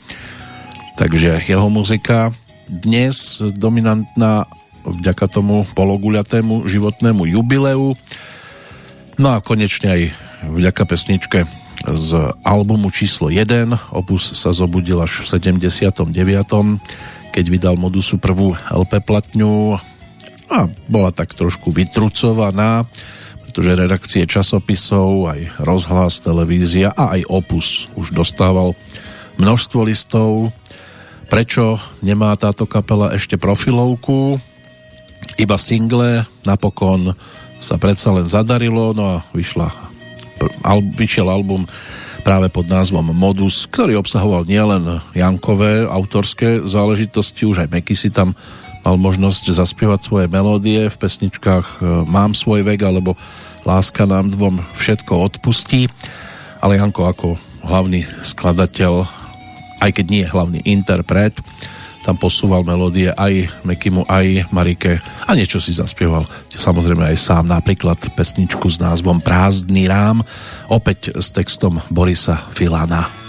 [0.95, 2.31] Takže jeho muzika
[2.69, 4.47] dnes dominantná
[4.85, 7.97] vďaka tomu pologuľatému životnému jubileu.
[9.19, 10.03] No a konečne aj
[10.47, 11.39] vďaka pesničke
[11.87, 12.11] z
[12.43, 13.95] albumu číslo 1.
[13.95, 16.11] Opus sa zobudil až v 79.
[17.31, 19.79] keď vydal Modusu prvú LP platňu
[20.49, 22.89] a bola tak trošku vytrucovaná
[23.49, 28.77] pretože redakcie časopisov, aj rozhlas, televízia a aj Opus už dostával
[29.35, 30.55] množstvo listov.
[31.27, 34.37] Prečo nemá táto kapela ešte profilovku?
[35.37, 37.13] Iba single, napokon
[37.59, 39.69] sa predsa len zadarilo, no a vyšla,
[40.63, 41.67] al, vyšiel album
[42.23, 48.37] práve pod názvom Modus, ktorý obsahoval nielen Jankové autorské záležitosti, už aj Meky si tam
[48.87, 53.19] mal možnosť zaspievať svoje melódie v pesničkách e, Mám svoj vek alebo
[53.67, 55.93] Láska nám dvom všetko odpustí,
[56.63, 57.29] ale Janko ako
[57.67, 59.05] hlavný skladateľ,
[59.83, 61.37] aj keď nie hlavný interpret,
[62.09, 64.97] tam posúval melódie aj Mekimu, aj Marike
[65.29, 70.25] a niečo si zaspieval samozrejme aj sám, napríklad pesničku s názvom Prázdny rám,
[70.73, 73.29] opäť s textom Borisa Filana.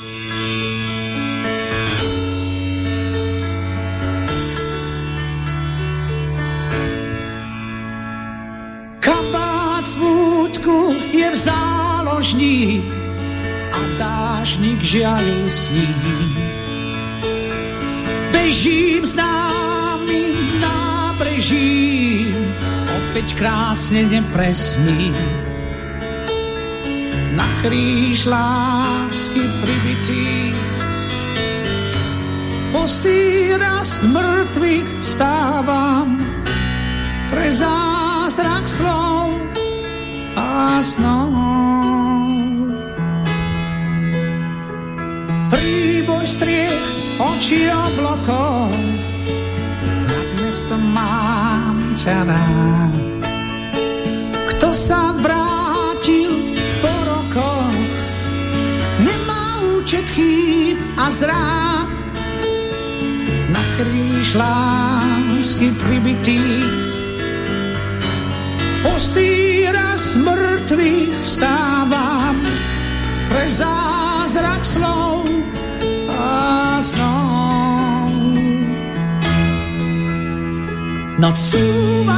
[9.80, 12.78] smutku je v záložní
[13.74, 15.90] a dážnik žiaľu sní.
[18.50, 22.34] Bežím známym nábrežím,
[22.89, 25.14] opäť krásne nepresní.
[27.38, 30.50] Na kríž lásky pribitý,
[32.74, 36.18] postý rast mŕtvych vstávam,
[37.30, 39.30] pre zázrak slov
[40.34, 41.30] a snou.
[45.54, 48.72] Príboj striech, oči oblokov,
[50.07, 52.95] nad mestom mám ťa rád.
[54.55, 56.32] Kto sa vrátil
[56.80, 57.76] po rokoch,
[59.03, 61.88] nemá účet chýb a zrád.
[63.51, 66.39] Na kríž lásky pribitý,
[68.80, 72.39] postý raz mŕtvych vstávam
[73.28, 75.39] pre zázrak slov
[76.90, 78.10] a snov.
[81.20, 82.18] Noc súva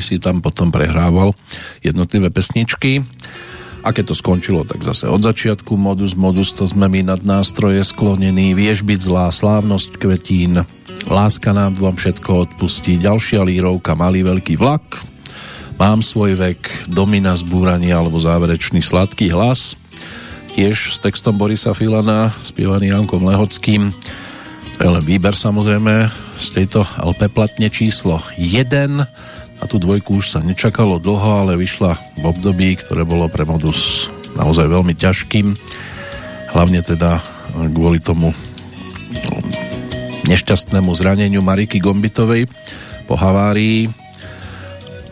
[0.00, 1.32] Si tam potom prehrával
[1.80, 3.04] jednotlivé pesničky.
[3.86, 7.86] A keď to skončilo, tak zase od začiatku modus modus, to sme my nad nástroje
[7.86, 10.66] sklonení, vieš byť zlá, slávnosť kvetín,
[11.06, 14.82] láska nám vám všetko odpustí, ďalšia lírovka, malý veľký vlak,
[15.78, 19.78] mám svoj vek, domina zbúranie alebo záverečný sladký hlas,
[20.58, 23.94] tiež s textom Borisa Filana, spievaný Jankom Lehockým,
[24.76, 29.08] to je len výber samozrejme z tejto LP platne číslo 1
[29.60, 34.08] a tú dvojku už sa nečakalo dlho, ale vyšla v období, ktoré bolo pre modus
[34.36, 35.56] naozaj veľmi ťažkým.
[36.52, 37.20] Hlavne teda
[37.72, 38.36] kvôli tomu
[40.26, 42.50] nešťastnému zraneniu Mariky Gombitovej
[43.06, 43.88] po havárii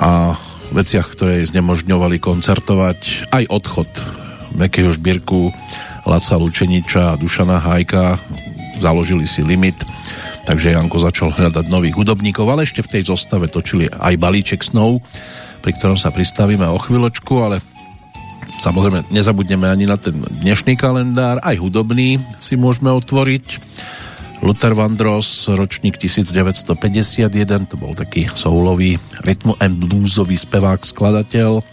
[0.02, 0.34] a
[0.74, 3.30] veciach, ktoré znemožňovali koncertovať.
[3.30, 3.88] Aj odchod
[4.58, 5.54] Mekého Žbírku,
[6.04, 8.18] Laca Lučeniča a Dušana Hajka
[8.82, 9.78] založili si limit
[10.44, 15.00] takže Janko začal hľadať nových hudobníkov, ale ešte v tej zostave točili aj balíček snov,
[15.64, 17.60] pri ktorom sa pristavíme o chvíľočku, ale
[18.60, 23.60] samozrejme nezabudneme ani na ten dnešný kalendár, aj hudobný si môžeme otvoriť.
[24.44, 31.64] Luther Vandross, ročník 1951, to bol taký soulový rytmu and bluesový spevák, skladateľ,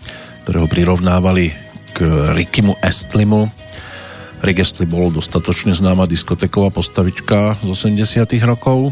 [0.47, 1.51] ktorého prirovnávali
[1.91, 3.51] k Rickymu Estlimu,
[4.41, 8.89] Rick bol dostatočne známa diskoteková postavička z 80 rokov.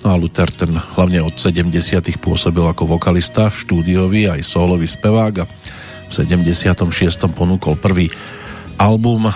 [0.00, 1.68] No a Luther ten hlavne od 70
[2.16, 5.48] pôsobil ako vokalista, štúdiový aj solový spevák a
[6.06, 6.80] v 76.
[7.28, 8.08] ponúkol prvý
[8.80, 9.28] album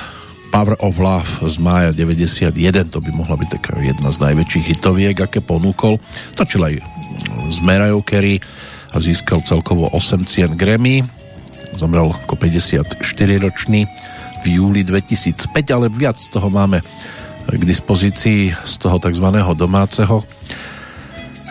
[0.48, 2.56] Power of Love z mája 91,
[2.88, 6.00] to by mohla byť taká jedna z najväčších hitoviek, aké ponúkol.
[6.34, 6.74] Točil aj
[7.52, 8.40] z Mariah Carey
[8.90, 11.04] a získal celkovo 8 cien Grammy.
[11.76, 13.86] Zomrel ako 54-ročný
[14.44, 16.80] v júli 2005, ale viac toho máme
[17.50, 19.26] k dispozícii z toho tzv.
[19.56, 20.22] domáceho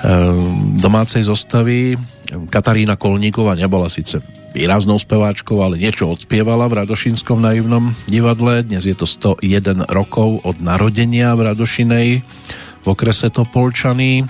[0.05, 1.97] ehm, domácej zostavy.
[2.29, 4.21] Katarína Kolníková nebola síce
[4.53, 8.65] výraznou speváčkou, ale niečo odspievala v Radošinskom naivnom divadle.
[8.65, 12.07] Dnes je to 101 rokov od narodenia v Radošinej
[12.79, 14.25] v okrese Topolčany.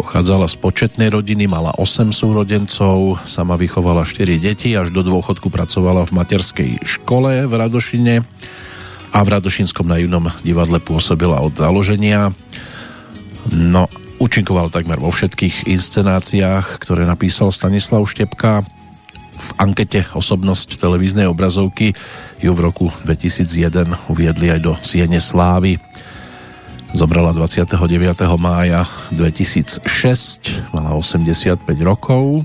[0.00, 6.08] Pochádzala z početnej rodiny, mala 8 súrodencov, sama vychovala 4 deti, až do dôchodku pracovala
[6.08, 8.24] v materskej škole v Radošine
[9.12, 12.32] a v Radošinskom naivnom divadle pôsobila od založenia.
[13.52, 18.64] No, účinkoval takmer vo všetkých inscenáciách, ktoré napísal Stanislav Štepka.
[19.36, 21.92] V ankete Osobnosť televíznej obrazovky
[22.40, 25.76] ju v roku 2001 uviedli aj do Siene Slávy.
[26.90, 27.70] Zomrela 29.
[28.34, 28.82] mája
[29.14, 32.42] 2006, mala 85 rokov.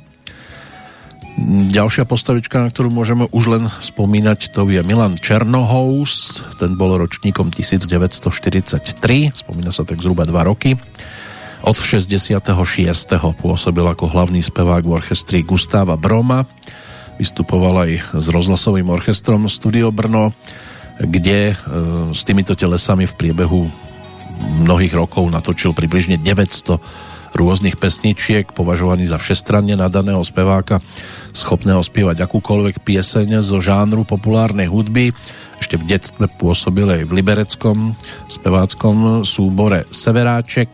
[1.74, 7.50] Ďalšia postavička, na ktorú môžeme už len spomínať, to je Milan Černohous, ten bol ročníkom
[7.50, 10.78] 1943, spomína sa tak zhruba 2 roky.
[11.66, 12.38] Od 66.
[13.42, 16.46] pôsobil ako hlavný spevák v orchestri Gustáva Broma,
[17.18, 20.38] vystupoval aj s rozhlasovým orchestrom Studio Brno,
[21.02, 21.56] kde e,
[22.14, 23.86] s týmito telesami v priebehu
[24.40, 26.80] mnohých rokov natočil približne 900
[27.36, 30.80] rôznych pesničiek, považovaný za všestranne nadaného speváka,
[31.36, 35.12] schopného spievať akúkoľvek pieseň zo žánru populárnej hudby.
[35.60, 37.94] Ešte v detstve pôsobil aj v libereckom
[38.32, 40.72] speváckom súbore Severáček.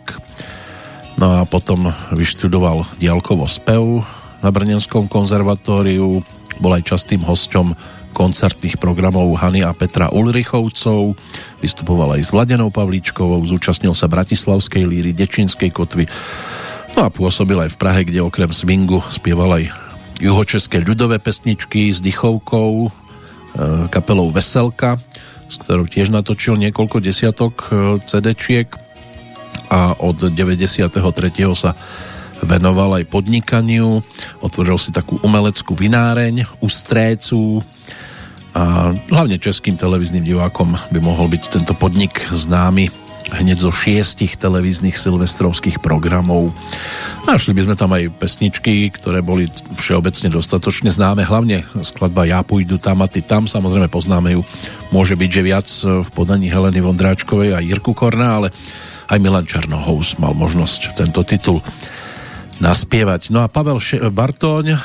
[1.17, 4.05] No a potom vyštudoval diálkovo spev
[4.41, 6.21] na Brnenskom konzervatóriu,
[6.61, 7.73] bol aj častým hosťom
[8.11, 11.15] koncertných programov Hany a Petra Ulrichovcov,
[11.63, 16.05] vystupoval aj s Vladenou Pavlíčkovou, zúčastnil sa Bratislavskej líry, Dečínskej kotvy,
[16.95, 19.73] no a pôsobil aj v Prahe, kde okrem swingu spieval aj
[20.21, 22.89] juhočeské ľudové pesničky s dychovkou, e,
[23.89, 25.01] kapelou Veselka,
[25.49, 27.67] s ktorou tiež natočil niekoľko desiatok e,
[28.05, 28.69] CD-čiek
[29.71, 30.93] a od 93.
[31.57, 31.73] sa
[32.41, 34.01] venoval aj podnikaniu,
[34.41, 37.61] otvoril si takú umeleckú vináreň u Strécu,
[38.51, 42.91] a hlavne českým televíznym divákom by mohol byť tento podnik známy
[43.31, 46.51] hneď zo šiestich televíznych silvestrovských programov.
[47.23, 49.47] Našli by sme tam aj pesničky, ktoré boli
[49.79, 54.41] všeobecne dostatočne známe, hlavne skladba Ja pôjdu tam a ty tam, samozrejme poznáme ju,
[54.91, 58.47] môže byť, že viac v podaní Heleny Vondráčkovej a Jirku Korna, ale
[59.07, 61.63] aj Milan Černohous mal možnosť tento titul
[62.59, 63.31] naspievať.
[63.31, 63.79] No a Pavel
[64.11, 64.75] Bartóň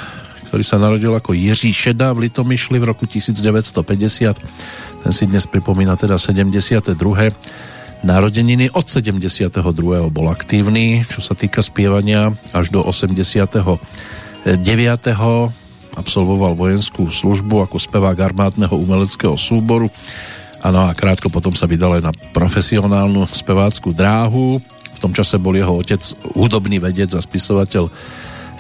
[0.49, 5.03] ktorý sa narodil ako Jiří Šeda v Litomyšli v roku 1950.
[5.03, 6.95] Ten si dnes pripomína teda 72.
[8.07, 9.51] Narodeniny od 72.
[10.13, 14.63] bol aktívny, čo sa týka spievania až do 89.
[15.97, 19.89] absolvoval vojenskú službu ako spevák armádneho umeleckého súboru
[20.67, 24.59] Ano a krátko potom sa vydal aj na profesionálnu spevácku dráhu.
[24.97, 26.01] V tom čase bol jeho otec
[26.35, 27.87] hudobný vedec a spisovateľ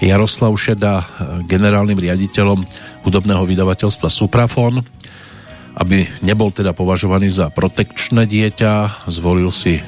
[0.01, 1.05] Jaroslav Šeda
[1.49, 2.63] generálnym riaditeľom
[3.07, 4.85] hudobného vydavateľstva Suprafon.
[5.77, 9.81] Aby nebol teda považovaný za protekčné dieťa, zvolil si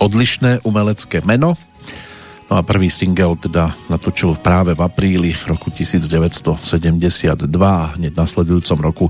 [0.00, 1.56] odlišné umelecké meno.
[2.48, 7.48] No a prvý single teda natočil práve v apríli roku 1972
[7.96, 9.06] hneď nasledujúcom roku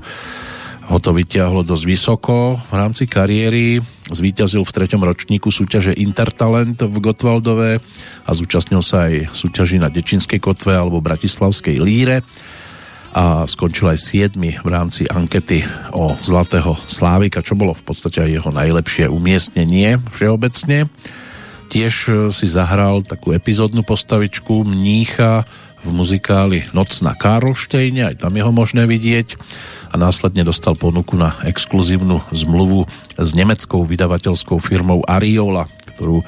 [0.85, 3.81] ho to vyťahlo dosť vysoko v rámci kariéry.
[4.05, 7.81] Zvíťazil v treťom ročníku súťaže Intertalent v Gotwaldove
[8.25, 12.21] a zúčastnil sa aj súťaži na Dečinskej kotve alebo Bratislavskej líre
[13.15, 13.99] a skončil aj
[14.35, 15.63] 7 v rámci ankety
[15.95, 20.91] o Zlatého Slávika, čo bolo v podstate aj jeho najlepšie umiestnenie všeobecne.
[21.71, 21.93] Tiež
[22.29, 25.49] si zahral takú epizódnu postavičku mnícha
[25.85, 29.37] v muzikáli Noc na Karlštejne, aj tam je ho možné vidieť
[29.93, 36.25] a následne dostal ponuku na exkluzívnu zmluvu s nemeckou vydavateľskou firmou Ariola, ktorú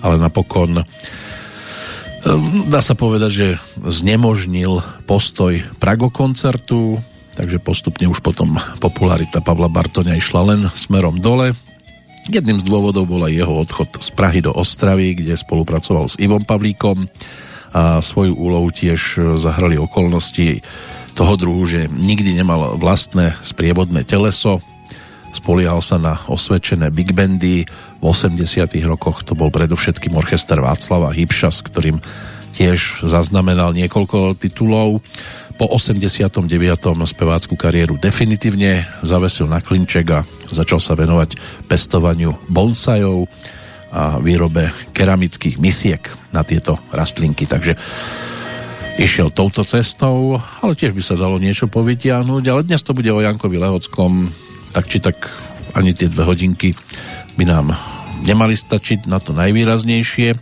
[0.00, 3.46] ale napokon ehm, dá sa povedať, že
[3.78, 6.98] znemožnil postoj Prago koncertu,
[7.36, 11.52] takže postupne už potom popularita Pavla Bartoňa išla len smerom dole.
[12.24, 16.40] Jedným z dôvodov bol aj jeho odchod z Prahy do Ostravy, kde spolupracoval s Ivom
[16.40, 17.04] Pavlíkom
[17.74, 20.62] a svoju úlohu tiež e, zahrali okolnosti
[21.18, 24.62] toho druhu, že nikdy nemal vlastné sprievodné teleso,
[25.34, 27.66] spoliehal sa na osvedčené big bandy,
[27.98, 31.98] v 80 rokoch to bol predovšetkým orchester Václava Hybša, s ktorým
[32.54, 35.02] tiež zaznamenal niekoľko titulov.
[35.54, 36.46] Po 89.
[37.06, 40.20] spevácku kariéru definitívne zavesil na klinček a
[40.50, 41.38] začal sa venovať
[41.70, 43.26] pestovaniu bonsajov
[43.94, 46.02] a výrobe keramických misiek
[46.34, 47.46] na tieto rastlinky.
[47.46, 47.78] Takže
[48.98, 53.22] išiel touto cestou, ale tiež by sa dalo niečo povytiahnuť, ale dnes to bude o
[53.22, 54.26] Jankovi Lehockom,
[54.74, 55.30] tak či tak
[55.78, 56.74] ani tie dve hodinky
[57.38, 57.74] by nám
[58.26, 60.34] nemali stačiť na to najvýraznejšie,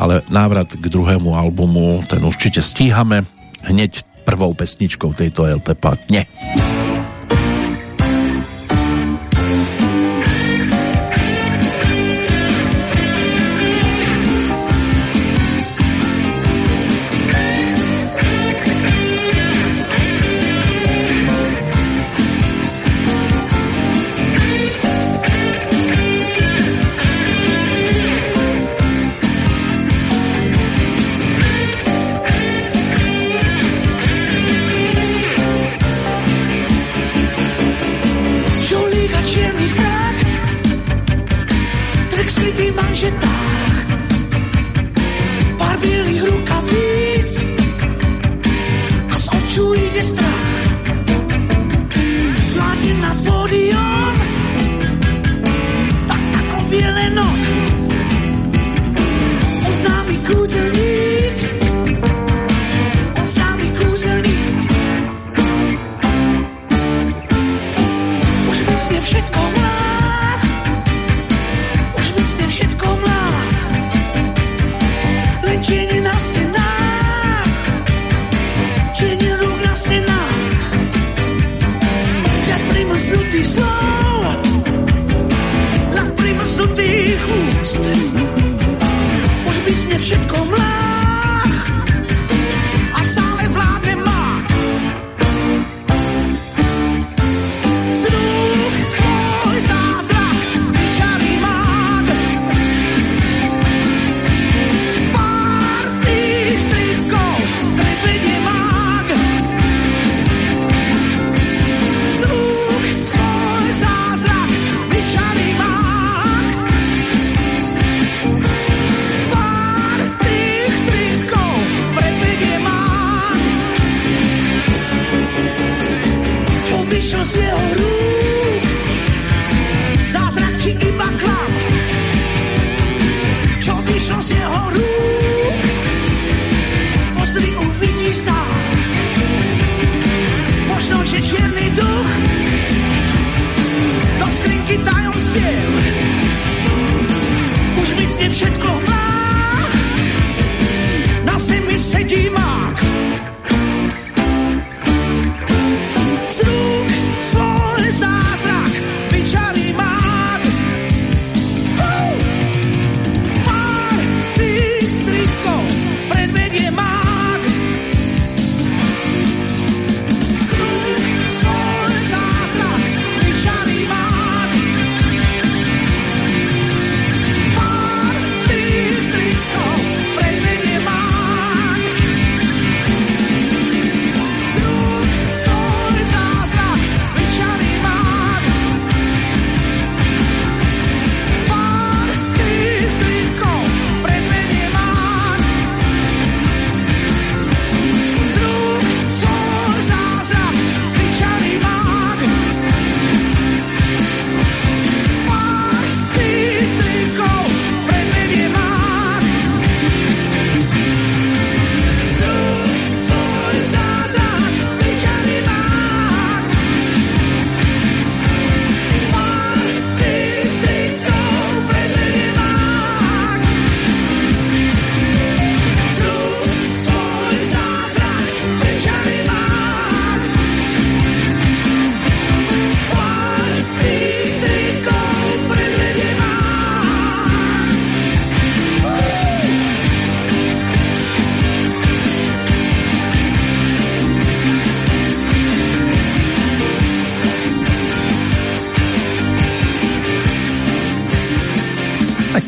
[0.00, 3.24] ale návrat k druhému albumu, ten určite stíhame
[3.64, 6.28] hneď prvou pesničkou tejto LP patne.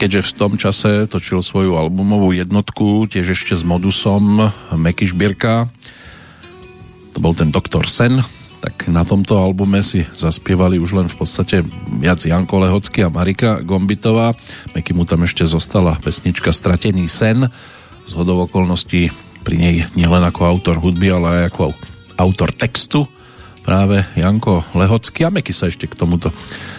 [0.01, 5.69] Keďže v tom čase točil svoju albumovú jednotku, tiež ešte s modusom Meky Šbírka.
[7.13, 8.25] To bol ten Doktor Sen,
[8.65, 11.61] tak na tomto albume si zaspievali už len v podstate
[12.01, 14.33] viac Janko Lehocký a Marika Gombitová.
[14.73, 17.53] Meky mu tam ešte zostala pesnička Stratený sen.
[18.09, 19.13] Z hodov okolností
[19.45, 21.77] pri nej nielen ako autor hudby, ale aj ako
[22.17, 23.05] autor textu
[23.69, 26.33] práve Janko Lehocký a Meky sa ešte k tomuto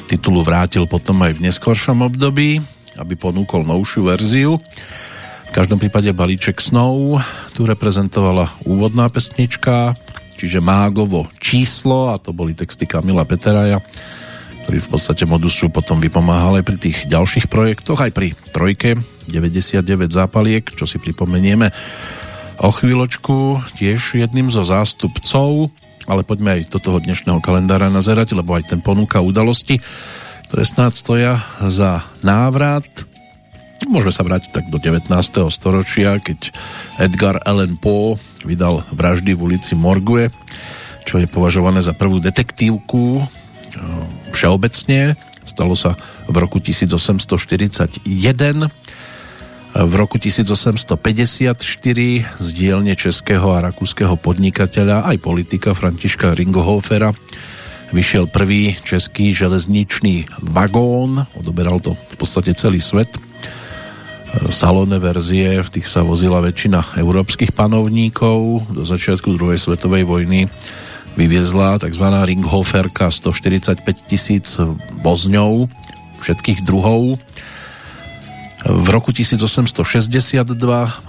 [0.10, 2.81] titulu vrátil potom aj v neskoršom období
[3.12, 4.56] aby ponúkol novšiu verziu.
[4.56, 7.20] V každom prípade balíček snov
[7.52, 10.00] tu reprezentovala úvodná pesnička,
[10.40, 13.84] čiže Mágovo číslo a to boli texty Kamila Peteraja,
[14.64, 18.96] ktorý v podstate modusu potom vypomáhal aj pri tých ďalších projektoch, aj pri trojke
[19.28, 21.68] 99 zápaliek, čo si pripomenieme
[22.64, 25.68] o chvíľočku, tiež jedným zo zástupcov,
[26.08, 29.84] ale poďme aj do toho dnešného kalendára nazerať, lebo aj ten ponúka udalosti
[30.60, 31.34] snáď stoja
[31.64, 32.84] za návrat.
[33.88, 35.07] Môžeme sa vrátiť tak do 19.
[35.48, 36.52] storočia, keď
[36.99, 40.28] Edgar Allan Poe vydal Vraždy v ulici Morgue,
[41.07, 43.23] čo je považované za prvú detektívku e,
[44.36, 45.15] všeobecne.
[45.48, 45.95] Stalo sa
[46.28, 48.03] v roku 1841.
[49.72, 51.56] V roku 1854
[52.28, 57.15] z dielne českého a rakúskeho podnikateľa aj politika Františka Ringohofera
[57.91, 63.11] vyšiel prvý český železničný vagón, odoberal to v podstate celý svet.
[64.47, 68.63] Salónne verzie, v tých sa vozila väčšina európskych panovníkov.
[68.72, 70.47] Do začiatku druhej svetovej vojny
[71.19, 72.05] vyviezla tzv.
[72.07, 74.55] Ringhoferka 145 tisíc
[75.03, 75.68] vozňov
[76.23, 77.19] všetkých druhov.
[78.61, 80.53] V roku 1862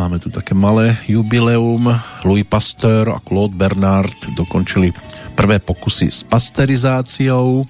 [0.00, 1.94] máme tu také malé jubileum.
[2.26, 4.90] Louis Pasteur a Claude Bernard dokončili
[5.32, 7.64] prvé pokusy s pasterizáciou.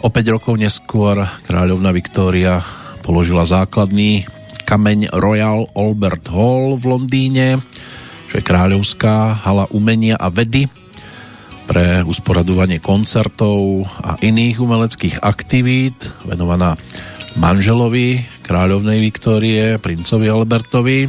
[0.00, 2.64] O 5 rokov neskôr kráľovna Viktória
[3.04, 4.24] položila základný
[4.64, 7.58] kameň Royal Albert Hall v Londýne,
[8.30, 10.70] čo je kráľovská hala umenia a vedy
[11.70, 16.74] pre usporadovanie koncertov a iných umeleckých aktivít venovaná
[17.38, 21.06] manželovi kráľovnej Viktórie, princovi Albertovi.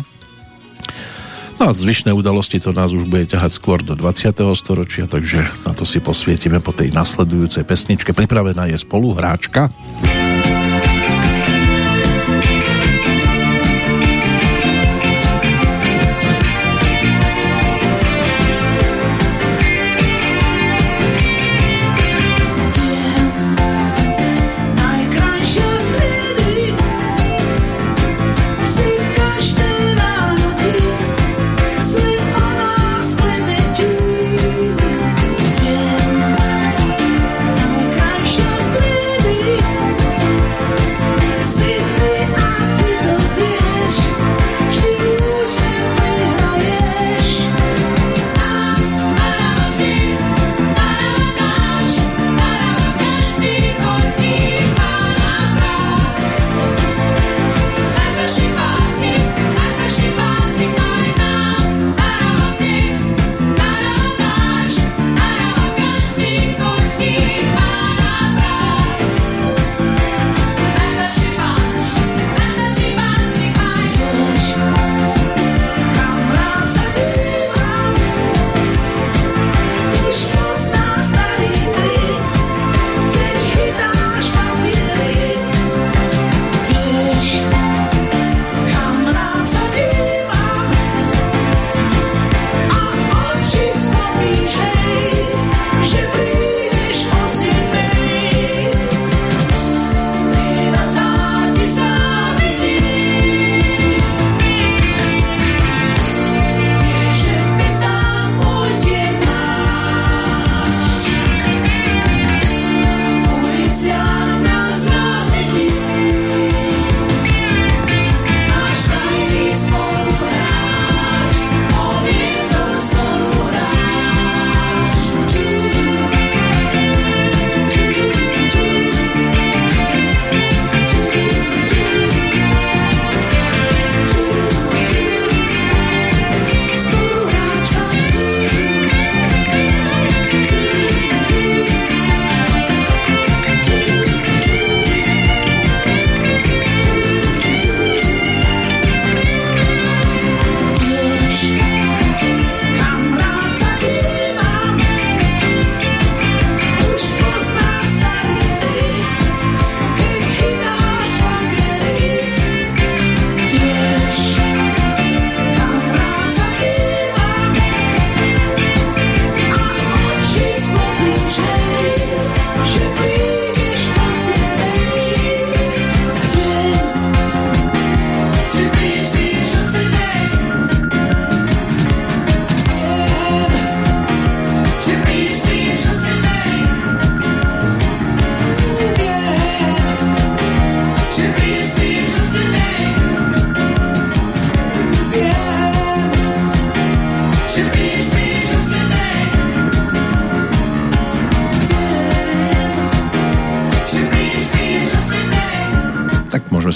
[1.62, 4.34] No a zvyšné udalosti to nás už bude ťahať skôr do 20.
[4.58, 8.18] storočia, takže na to si posvietime po tej nasledujúcej pesničke.
[8.18, 9.70] Pripravená je spoluhráčka.
[9.70, 10.21] hráčka.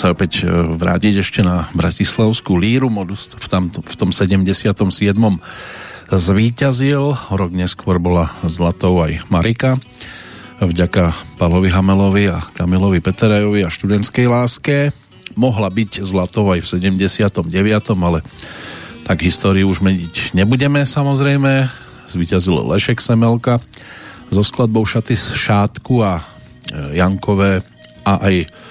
[0.06, 2.94] Sa opäť e, vrátiť ešte na Bratislavskú líru.
[2.94, 4.62] Modus v, tam, v tom 77.
[6.14, 7.18] zvíťazil.
[7.34, 9.82] Rok neskôr bola zlatou aj Marika.
[10.62, 11.10] Vďaka
[11.42, 14.94] Pavlovi Hamelovi a Kamilovi Peterajovi a študentskej láske.
[15.34, 17.50] Mohla byť zlatou aj v 79.
[17.98, 18.22] ale
[19.10, 21.66] tak históriu už meniť nebudeme samozrejme.
[22.06, 23.58] Zvíťazil Lešek Semelka
[24.30, 27.66] so skladbou Šaty z šátku a e, Jankové
[28.06, 28.65] a aj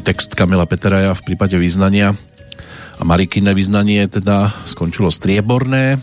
[0.00, 2.16] text Kamila Peteraja v prípade význania
[2.96, 6.00] a Marikine význanie teda skončilo strieborné,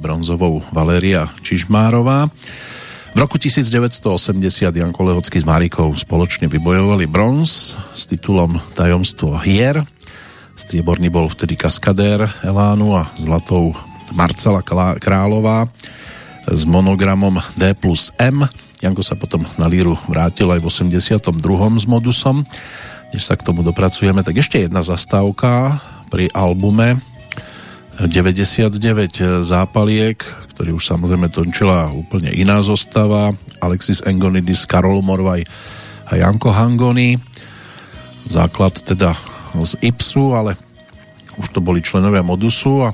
[0.00, 2.32] bronzovou Valéria Čižmárová.
[3.14, 9.86] V roku 1980 Janko Lehocký s Marikou spoločne vybojovali bronz s titulom Tajomstvo hier.
[10.58, 13.78] Strieborný bol vtedy kaskadér Elánu a zlatou
[14.10, 14.66] Marcela
[14.98, 15.70] Králová
[16.50, 18.42] s monogramom D plus M.
[18.82, 21.30] Janko sa potom na líru vrátil aj v 82.
[21.78, 22.42] s modusom
[23.14, 25.78] než sa k tomu dopracujeme, tak ešte jedna zastávka
[26.10, 26.98] pri albume.
[27.94, 28.74] 99
[29.46, 30.18] zápaliek,
[30.50, 33.30] ktorý už samozrejme tončila úplne iná zostava,
[33.62, 35.46] Alexis Engonidis, Karol Morvaj
[36.10, 37.14] a Janko Hangoni.
[38.26, 39.14] Základ teda
[39.62, 40.58] z Ipsu, ale
[41.38, 42.90] už to boli členovia Modusu a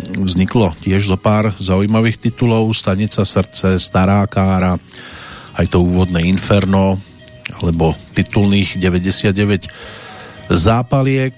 [0.00, 2.72] vzniklo tiež zo pár zaujímavých titulov.
[2.72, 4.80] Stanica srdce, Stará kára,
[5.60, 6.96] aj to úvodné Inferno,
[7.60, 9.68] alebo titulných 99
[10.50, 11.34] zápaliek.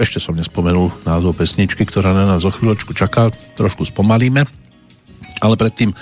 [0.00, 3.30] Ešte som nespomenul názov pesničky, ktorá na nás o chvíľočku čaká.
[3.54, 4.42] Trošku spomalíme.
[5.42, 5.94] Ale predtým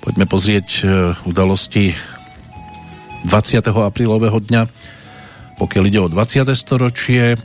[0.00, 0.82] poďme pozrieť e,
[1.24, 1.96] udalosti
[3.24, 3.62] 20.
[3.70, 4.62] aprílového dňa,
[5.60, 6.48] pokiaľ ide o 20.
[6.52, 7.38] storočie.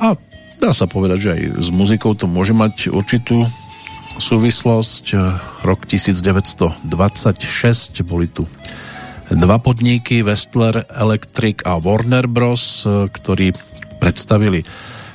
[0.00, 0.16] A
[0.58, 3.46] dá sa povedať, že aj s muzikou to môže mať určitú
[4.18, 5.14] súvislosť.
[5.62, 6.82] Rok 1926
[8.02, 8.44] boli tu
[9.28, 13.52] dva podniky Westler Electric a Warner Bros., e, ktorí
[14.00, 14.64] predstavili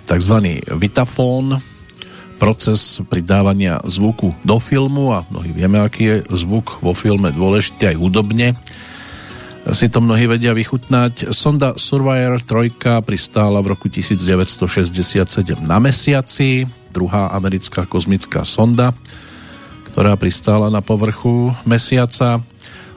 [0.05, 0.35] tzv.
[0.77, 1.57] Vitafón,
[2.37, 7.97] proces pridávania zvuku do filmu a mnohí vieme, aký je zvuk vo filme dôležitý aj
[7.97, 8.53] hudobne.
[9.71, 11.31] Si to mnohí vedia vychutnať.
[11.31, 18.91] Sonda Surveyor 3 pristála v roku 1967 na mesiaci, druhá americká kozmická sonda,
[19.95, 22.43] ktorá pristála na povrchu mesiaca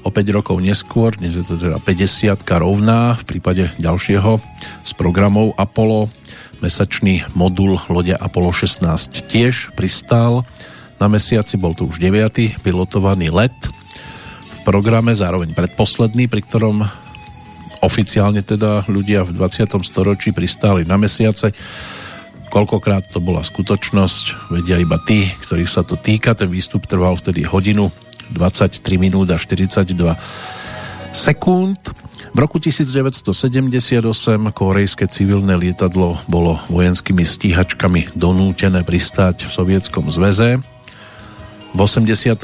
[0.07, 4.39] o 5 rokov neskôr, dnes je to teda 50 rovná v prípade ďalšieho
[4.87, 6.07] z programov Apollo.
[6.63, 10.47] Mesačný modul lode Apollo 16 tiež pristál
[11.03, 12.63] na mesiaci, bol to už 9.
[12.63, 13.53] pilotovaný let
[14.47, 16.87] v programe, zároveň predposledný, pri ktorom
[17.83, 19.75] oficiálne teda ľudia v 20.
[19.83, 21.51] storočí pristáli na mesiace.
[22.47, 26.39] Koľkokrát to bola skutočnosť, vedia iba tí, ktorých sa to týka.
[26.39, 27.91] Ten výstup trval vtedy hodinu
[28.33, 29.93] 23 minút a 42
[31.17, 31.81] sekúnd.
[32.37, 34.05] V roku 1978
[34.53, 40.61] korejské civilné lietadlo bolo vojenskými stíhačkami donútené pristáť v Sovietskom zväze.
[41.73, 42.37] V 87.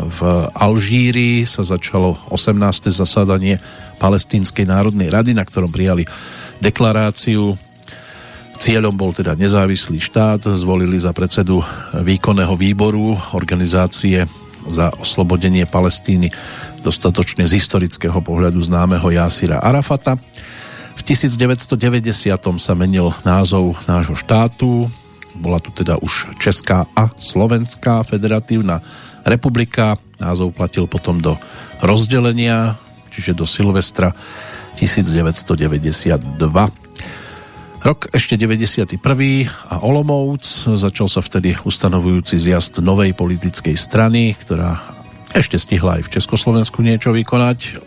[0.00, 0.20] v
[0.56, 2.88] Alžírii sa začalo 18.
[2.88, 3.60] zasadanie
[4.00, 6.08] Palestínskej národnej rady, na ktorom prijali
[6.60, 7.56] deklaráciu.
[8.56, 11.60] Cieľom bol teda nezávislý štát, zvolili za predsedu
[11.92, 14.24] výkonného výboru organizácie
[14.68, 16.30] za oslobodenie Palestíny
[16.82, 20.18] dostatočne z historického pohľadu známeho Jasira Arafata.
[20.92, 24.90] V 1990 sa menil názov nášho štátu,
[25.32, 28.84] bola tu teda už Česká a Slovenská federatívna
[29.24, 31.40] republika, názov platil potom do
[31.80, 32.76] rozdelenia,
[33.08, 34.12] čiže do Silvestra
[34.76, 36.38] 1992.
[37.82, 38.94] Rok ešte 91.
[39.66, 44.78] a Olomouc začal sa vtedy ustanovujúci zjazd novej politickej strany, ktorá
[45.34, 47.82] ešte stihla aj v Československu niečo vykonať.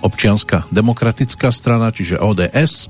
[0.00, 2.88] Občianská demokratická strana, čiže ODS.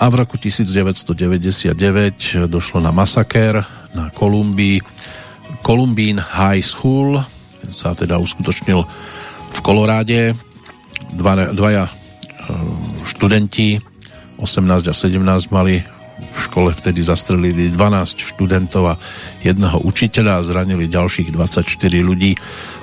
[0.00, 1.76] A v roku 1999
[2.48, 3.60] došlo na masakér
[3.92, 4.80] na Kolumbii.
[5.60, 7.20] Columbine High School
[7.68, 8.80] sa teda uskutočnil
[9.52, 10.32] v Koloráde.
[11.12, 11.92] Dva, dvaja e,
[13.04, 13.91] študenti
[14.42, 15.86] 18 a 17 mali
[16.18, 19.00] v škole vtedy zastrelili 12 študentov a
[19.42, 21.62] jedného učiteľa a zranili ďalších 24
[22.02, 22.34] ľudí.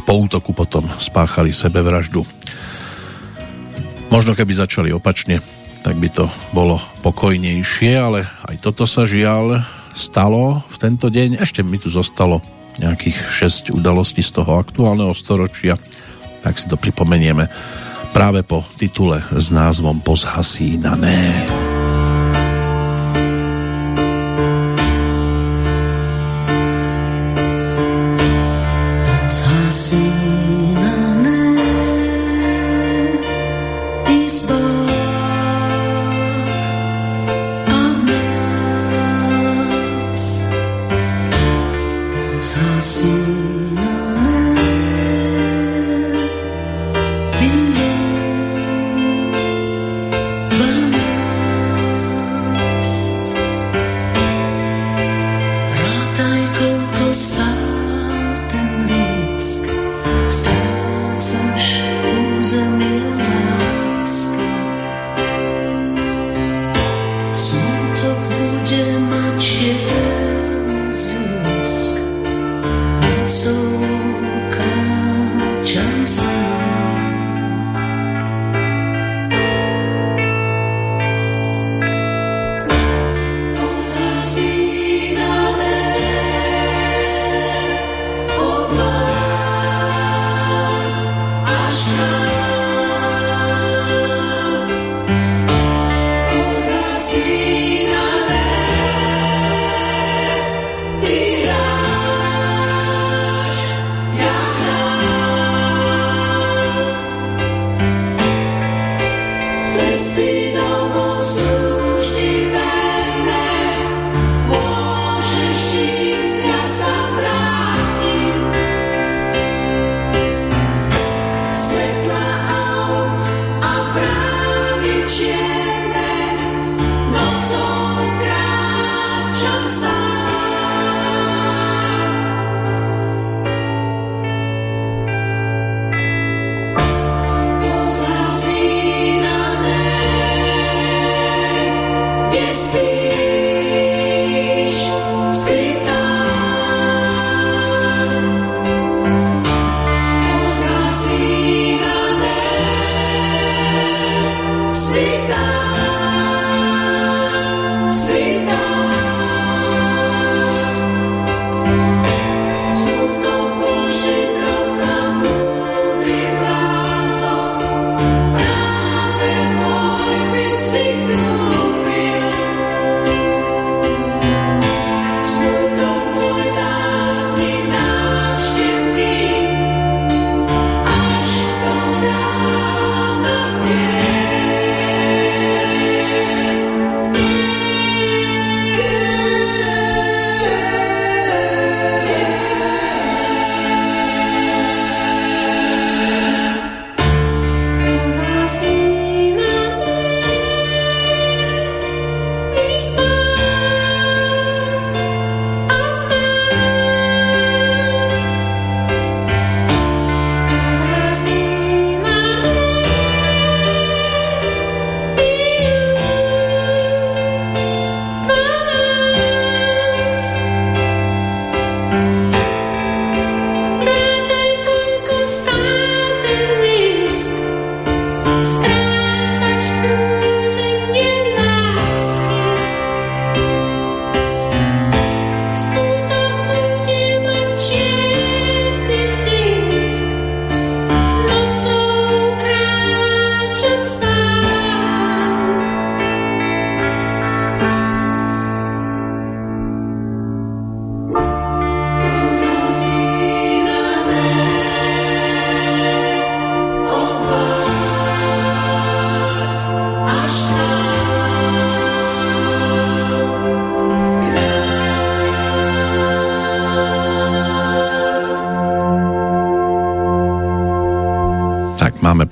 [0.08, 2.24] Po útoku potom spáchali sebevraždu.
[4.10, 5.44] Možno keby začali opačne,
[5.86, 9.62] tak by to bolo pokojnejšie, ale aj toto sa žiaľ
[9.94, 11.44] stalo v tento deň.
[11.44, 12.42] Ešte mi tu zostalo
[12.80, 13.18] nejakých
[13.72, 15.76] 6 udalostí z toho aktuálneho storočia,
[16.42, 17.52] tak si to pripomenieme
[18.12, 21.46] práve po titule s názvom Pozhasínané.
[21.46, 21.69] Rátaj,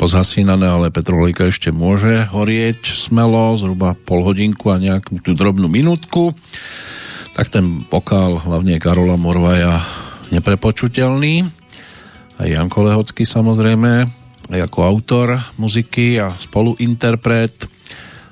[0.08, 6.32] Pozhasínané, ale Petrolejka ešte môže horieť smelo, zhruba pol hodinku a nejakú tú drobnú minútku.
[7.36, 9.84] Tak ten vokál, hlavne Karola Morvaja,
[10.32, 11.52] neprepočutelný.
[12.40, 14.08] Aj Janko Lehocký samozrejme,
[14.48, 17.68] aj ako autor muziky a spoluinterpret.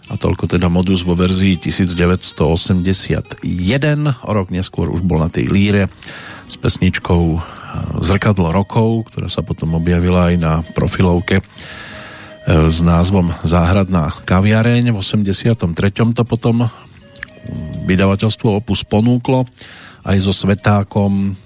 [0.07, 3.43] A toľko teda modus vo verzii 1981.
[4.23, 5.91] O rok neskôr už bol na tej líre
[6.47, 7.51] s pesničkou
[7.99, 11.43] Zrkadlo rokov, ktorá sa potom objavila aj na profilovke
[12.65, 14.89] s názvom Záhradná kaviareň.
[14.89, 15.69] V 83.
[16.17, 16.65] to potom
[17.85, 19.45] vydavateľstvo Opus ponúklo
[20.01, 21.37] aj so Svetákom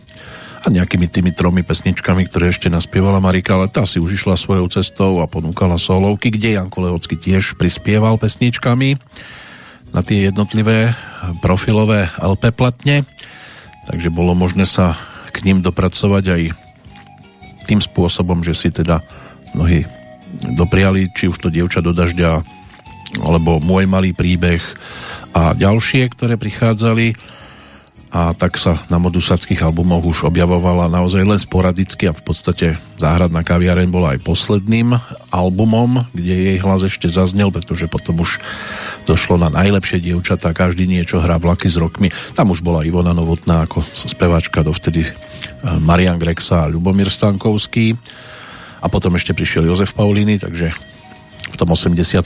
[0.59, 4.71] a nejakými tými tromi pesničkami, ktoré ešte naspievala Marika, ale tá si už išla svojou
[4.71, 8.95] cestou a ponúkala solovky, kde Janko Lehocký tiež prispieval pesničkami
[9.91, 10.95] na tie jednotlivé
[11.43, 13.03] profilové LP platne,
[13.91, 14.95] takže bolo možné sa
[15.35, 16.41] k ním dopracovať aj
[17.67, 19.03] tým spôsobom, že si teda
[19.51, 19.98] mnohí
[20.59, 22.43] dopriali, či už to dievča do dažďa,
[23.23, 24.59] alebo môj malý príbeh
[25.31, 27.15] a ďalšie, ktoré prichádzali
[28.09, 32.67] a tak sa na modusackých albumoch už objavovala naozaj len sporadicky a v podstate
[32.97, 34.97] Záhradná kaviareň bola aj posledným
[35.29, 38.41] albumom, kde jej hlas ešte zaznel, pretože potom už
[39.05, 42.09] došlo na najlepšie dievčatá, každý niečo hrá vlaky s rokmi.
[42.33, 45.13] Tam už bola Ivona Novotná ako speváčka dovtedy eh,
[45.77, 47.93] Marian Grexa a Ľubomír Stankovský
[48.79, 50.71] a potom ešte prišiel Jozef Paulíny, takže
[51.49, 52.23] v tom 88.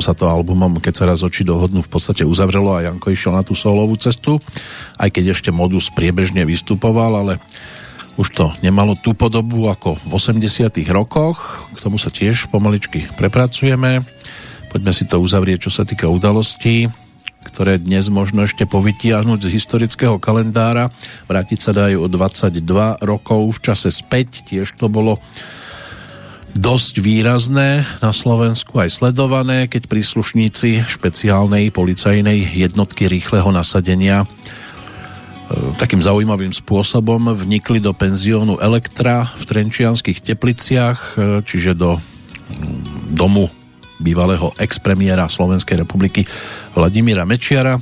[0.00, 3.44] sa to albumom Keď sa raz oči dohodnú v podstate uzavrelo a Janko išiel na
[3.44, 4.40] tú solovú cestu,
[4.96, 7.32] aj keď ešte modus priebežne vystupoval, ale
[8.16, 14.04] už to nemalo tú podobu ako v 80 rokoch, k tomu sa tiež pomaličky prepracujeme.
[14.68, 16.88] Poďme si to uzavrieť, čo sa týka udalostí,
[17.44, 20.88] ktoré dnes možno ešte povytiahnuť z historického kalendára.
[21.28, 22.62] Vrátiť sa dajú o 22
[23.04, 25.18] rokov v čase späť, tiež to bolo
[26.52, 34.26] dosť výrazné na Slovensku aj sledované, keď príslušníci špeciálnej policajnej jednotky rýchleho nasadenia e,
[35.80, 43.48] takým zaujímavým spôsobom vnikli do penziónu Elektra v Trenčianských tepliciach, e, čiže do mm, domu
[44.02, 46.28] bývalého expremiéra Slovenskej republiky
[46.76, 47.80] Vladimíra Mečiara.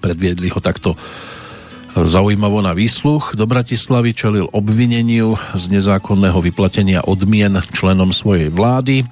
[0.00, 0.96] Predviedli ho takto
[1.90, 9.02] Zaujímavo na výsluch do Bratislavy čelil obvineniu z nezákonného vyplatenia odmien členom svojej vlády.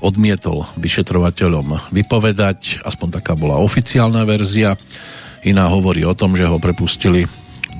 [0.00, 4.80] Odmietol vyšetrovateľom vypovedať, aspoň taká bola oficiálna verzia.
[5.44, 7.28] Iná hovorí o tom, že ho prepustili,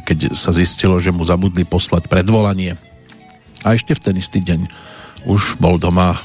[0.05, 2.77] keď sa zistilo, že mu zabudli poslať predvolanie.
[3.65, 4.69] A ešte v ten istý deň
[5.25, 6.21] už bol doma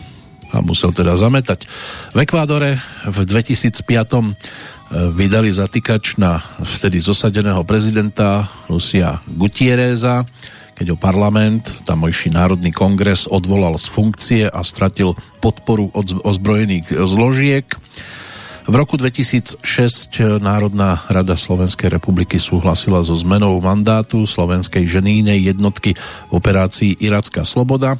[0.49, 1.71] a musel teda zametať.
[2.11, 3.79] V Ekvádore v 2005
[4.89, 10.25] vydali zatýkač na vtedy zosadeného prezidenta Lucia Gutierreza,
[10.73, 15.13] keď ho parlament, tamojší národný kongres odvolal z funkcie a stratil
[15.43, 17.67] podporu od ozbrojených zložiek.
[18.69, 19.59] V roku 2006
[20.39, 27.97] Národná rada Slovenskej republiky súhlasila so zmenou mandátu slovenskej ženínej jednotky v operácii Iracká sloboda.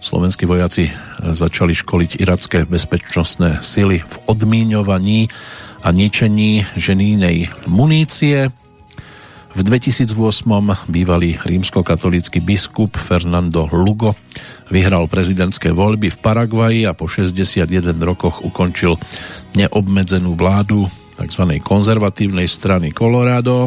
[0.00, 0.90] Slovenskí vojaci
[1.20, 5.30] začali školiť iracké bezpečnostné sily v odmíňovaní
[5.80, 8.52] a ničení ženínej munície.
[9.50, 10.14] V 2008
[10.86, 14.14] bývalý rímskokatolícky biskup Fernando Lugo
[14.70, 17.66] vyhral prezidentské voľby v Paraguaji a po 61
[17.98, 18.94] rokoch ukončil
[19.58, 20.86] neobmedzenú vládu
[21.18, 21.58] tzv.
[21.58, 23.66] konzervatívnej strany Colorado.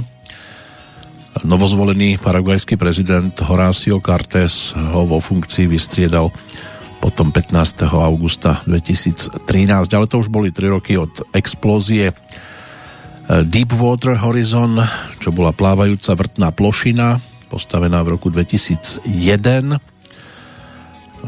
[1.43, 6.31] Novozvolený paraguajský prezident Horacio Cartes ho vo funkcii vystriedal
[7.03, 7.83] potom 15.
[7.91, 9.43] augusta 2013,
[9.91, 12.15] ale to už boli 3 roky od explózie e,
[13.43, 14.79] Deepwater Horizon,
[15.19, 17.19] čo bola plávajúca vrtná plošina,
[17.51, 19.03] postavená v roku 2001.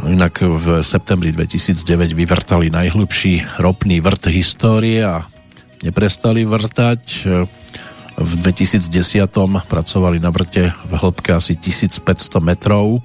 [0.07, 5.27] Inak v septembri 2009 vyvrtali najhlubší ropný vrt histórie a
[5.83, 7.03] neprestali vrtať.
[8.15, 9.27] V 2010
[9.67, 13.03] pracovali na vrte v hĺbke asi 1500 metrov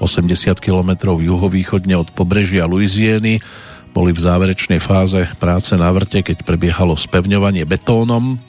[0.00, 3.44] 80 km juhovýchodne od pobrežia Louisiany.
[3.92, 8.40] Boli v záverečnej fáze práce na vrte, keď prebiehalo spevňovanie betónom.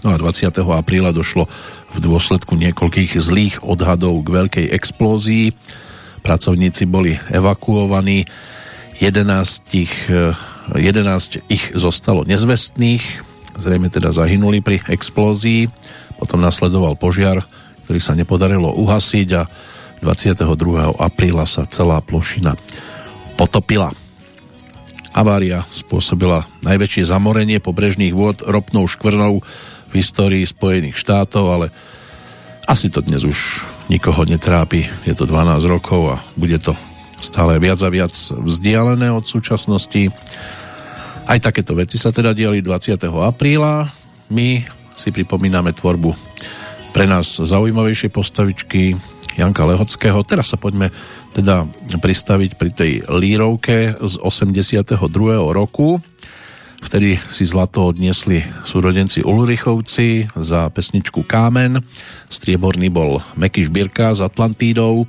[0.00, 0.48] No a 20.
[0.64, 1.50] apríla došlo
[1.92, 5.52] v dôsledku niekoľkých zlých odhadov k veľkej explózii.
[6.22, 8.24] Pracovníci boli evakuovaní,
[8.98, 13.02] 11, 11 ich zostalo nezvestných,
[13.58, 15.70] zrejme teda zahynuli pri explózii.
[16.18, 17.46] Potom nasledoval požiar,
[17.86, 19.42] ktorý sa nepodarilo uhasiť a
[20.00, 20.98] 22.
[20.98, 22.54] apríla sa celá plošina
[23.38, 23.94] potopila.
[25.14, 29.42] Avária spôsobila najväčšie zamorenie pobrežných vôd ropnou škvrnou
[29.88, 31.66] v histórii Spojených štátov, ale
[32.68, 34.86] asi to dnes už nikoho netrápi.
[35.08, 36.76] Je to 12 rokov a bude to
[37.18, 40.12] stále viac a viac vzdialené od súčasnosti.
[41.24, 43.00] Aj takéto veci sa teda diali 20.
[43.08, 43.88] apríla.
[44.28, 44.62] My
[44.94, 46.12] si pripomíname tvorbu
[46.92, 48.96] pre nás zaujímavejšie postavičky
[49.38, 50.18] Janka Lehockého.
[50.26, 50.90] Teraz sa poďme
[51.32, 54.98] teda pristaviť pri tej lírovke z 82.
[55.54, 56.02] roku.
[56.78, 61.82] Vtedy si zlato odniesli súrodenci Ulrichovci za pesničku Kámen.
[62.30, 65.06] Strieborný bol Meky Šbírka s Atlantídou.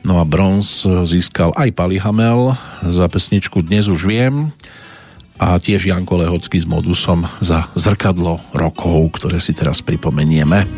[0.00, 4.52] No a bronz získal aj Pali Hamel za pesničku Dnes už viem
[5.40, 10.68] a tiež Janko Lehocký s modusom za zrkadlo rokov, ktoré si teraz pripomenieme.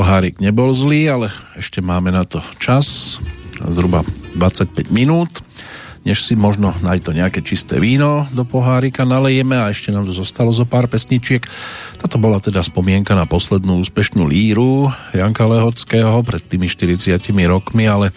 [0.00, 1.28] Pohárik nebol zlý, ale
[1.60, 3.20] ešte máme na to čas.
[3.60, 4.00] Zhruba
[4.32, 5.44] 25 minút
[6.00, 10.48] než si možno aj to nejaké čisté víno do pohárika nalejeme a ešte nám zostalo
[10.48, 11.44] zo pár pesničiek.
[12.00, 18.16] Toto bola teda spomienka na poslednú úspešnú líru Janka Lehockého pred tými 40 rokmi, ale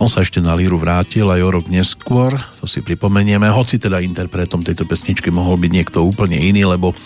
[0.00, 4.00] on sa ešte na líru vrátil aj o rok neskôr, to si pripomenieme, hoci teda
[4.00, 6.96] interpretom tejto pesničky mohol byť niekto úplne iný, lebo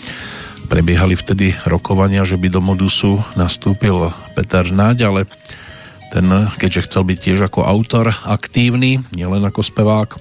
[0.67, 5.21] prebiehali vtedy rokovania, že by do modusu nastúpil Peter Naď, ale
[6.09, 6.25] ten,
[6.55, 10.15] keďže chcel byť tiež ako autor aktívny, nielen ako spevák,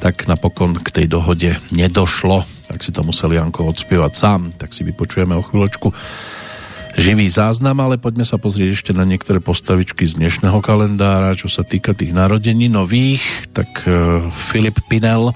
[0.00, 4.80] tak napokon k tej dohode nedošlo, tak si to musel Janko odspievať sám, tak si
[4.86, 5.92] vypočujeme o chvíľočku
[6.98, 11.62] živý záznam, ale poďme sa pozrieť ešte na niektoré postavičky z dnešného kalendára, čo sa
[11.62, 13.22] týka tých narodení nových,
[13.54, 15.30] tak uh, Filip Pinel,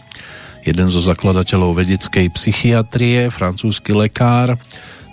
[0.64, 4.56] jeden zo zakladateľov vedeckej psychiatrie, francúzsky lekár,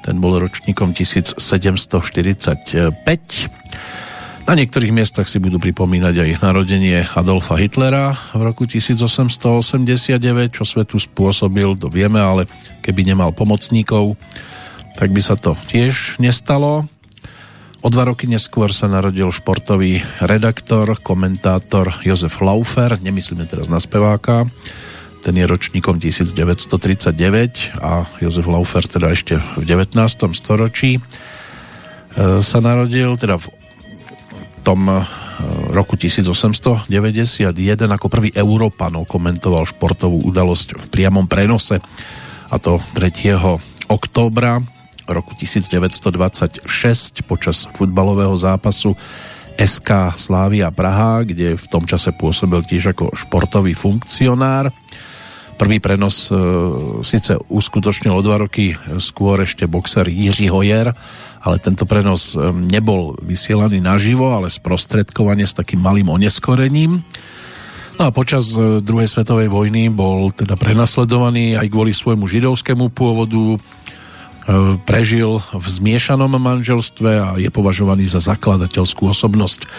[0.01, 2.95] ten bol ročníkom 1745
[4.49, 10.17] na niektorých miestach si budú pripomínať aj narodenie Adolfa Hitlera v roku 1889,
[10.49, 12.49] čo svetu spôsobil, to vieme, ale
[12.81, 14.17] keby nemal pomocníkov,
[14.97, 16.89] tak by sa to tiež nestalo.
[17.85, 24.49] O dva roky neskôr sa narodil športový redaktor, komentátor Jozef Laufer, nemyslíme teraz na speváka,
[25.21, 29.95] ten je ročníkom 1939 a Jozef Laufer teda ešte v 19.
[30.33, 31.01] storočí e,
[32.41, 33.45] sa narodil, teda v
[34.61, 35.01] tom eh,
[35.73, 36.85] roku 1891
[37.89, 41.81] ako prvý Európanov komentoval športovú udalosť v priamom prenose
[42.47, 43.89] a to 3.
[43.89, 44.61] októbra
[45.09, 46.63] roku 1926
[47.25, 48.95] počas futbalového zápasu
[49.59, 54.71] SK Slávia Praha, kde v tom čase pôsobil tiež ako športový funkcionár.
[55.61, 56.33] Prvý prenos e,
[57.05, 60.89] síce uskutočnil o dva roky skôr ešte boxer Jiří Hojer,
[61.37, 67.05] ale tento prenos nebol vysielaný naživo, ale sprostredkovanie s takým malým oneskorením.
[68.01, 73.53] No a počas e, druhej svetovej vojny bol teda prenasledovaný aj kvôli svojmu židovskému pôvodu,
[73.53, 73.57] e,
[74.81, 79.69] prežil v zmiešanom manželstve a je považovaný za zakladateľskú osobnosť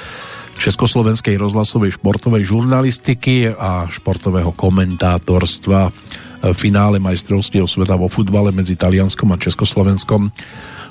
[0.62, 8.78] československej rozhlasovej športovej žurnalistiky a športového komentátorstva v e, finále majstrovstiev sveta vo futbale medzi
[8.78, 10.30] Talianskom a Československom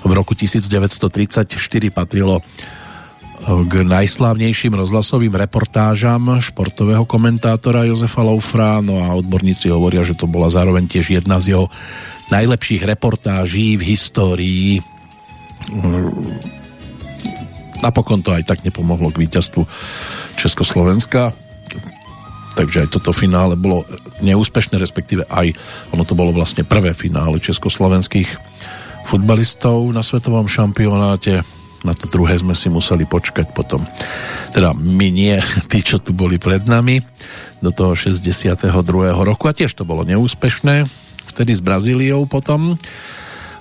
[0.01, 1.47] v roku 1934
[1.93, 2.45] patrilo eh,
[3.45, 10.49] k najslávnejším rozhlasovým reportážam športového komentátora Jozefa Laufra, no a odborníci hovoria, že to bola
[10.49, 11.65] zároveň tiež jedna z jeho
[12.33, 14.69] najlepších reportáží v histórii.
[17.81, 19.65] Napokon to aj tak nepomohlo k víťazstvu
[20.37, 21.33] Československa,
[22.53, 23.89] takže aj toto finále bolo
[24.21, 25.57] neúspešné, respektíve aj
[25.89, 28.29] ono to bolo vlastne prvé finále československých
[29.09, 31.41] futbalistov na svetovom šampionáte.
[31.81, 33.81] Na to druhé sme si museli počkať potom.
[34.53, 35.41] Teda my nie,
[35.71, 37.01] tí, čo tu boli pred nami
[37.65, 38.69] do toho 62.
[39.25, 40.85] roku a tiež to bolo neúspešné.
[41.33, 42.77] Vtedy s Brazíliou potom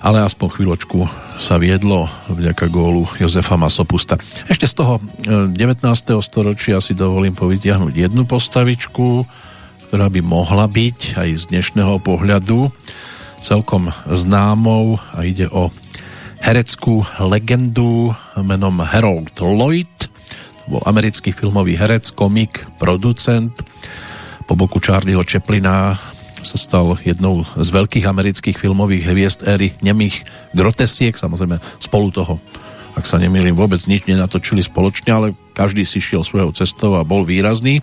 [0.01, 1.05] ale aspoň chvíľočku
[1.37, 4.17] sa viedlo vďaka gólu Jozefa Masopusta.
[4.49, 4.93] Ešte z toho
[5.25, 5.53] 19.
[5.53, 9.23] E, storočia si dovolím povytiahnuť jednu postavičku,
[9.87, 12.73] ktorá by mohla byť aj z dnešného pohľadu
[13.41, 15.69] celkom známou a ide o
[16.41, 18.09] hereckú legendu
[18.41, 20.09] menom Harold Lloyd.
[20.65, 23.53] To bol americký filmový herec, komik, producent.
[24.49, 25.97] Po boku Charlieho Chaplina
[26.41, 32.41] sa stal jednou z veľkých amerických filmových hviezd éry nemých grotesiek, samozrejme spolu toho
[32.95, 37.23] ak sa nemýlim, vôbec nič nenatočili spoločne, ale každý si šiel svojou cestou a bol
[37.23, 37.79] výrazný.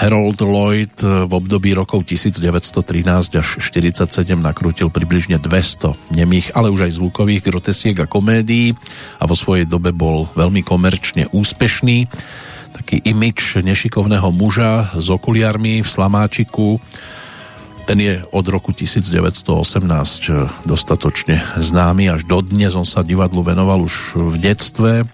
[0.00, 4.06] Harold Lloyd v období rokov 1913 až 47
[4.38, 8.72] nakrútil približne 200 nemých, ale už aj zvukových grotesiek a komédií
[9.18, 12.08] a vo svojej dobe bol veľmi komerčne úspešný.
[12.80, 16.80] Taký imič nešikovného muža s okuliarmi v slamáčiku
[17.86, 22.76] ten je od roku 1918 dostatočne známy až dodnes.
[22.76, 25.08] On sa divadlu venoval už v detstve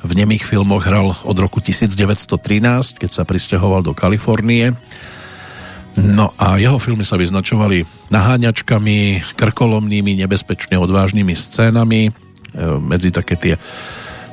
[0.00, 4.72] v nemých filmoch hral od roku 1913, keď sa pristahoval do Kalifornie.
[6.00, 8.98] No a jeho filmy sa vyznačovali naháňačkami,
[9.36, 12.08] krkolomnými, nebezpečne odvážnymi scénami.
[12.08, 12.12] E,
[12.80, 13.54] medzi také tie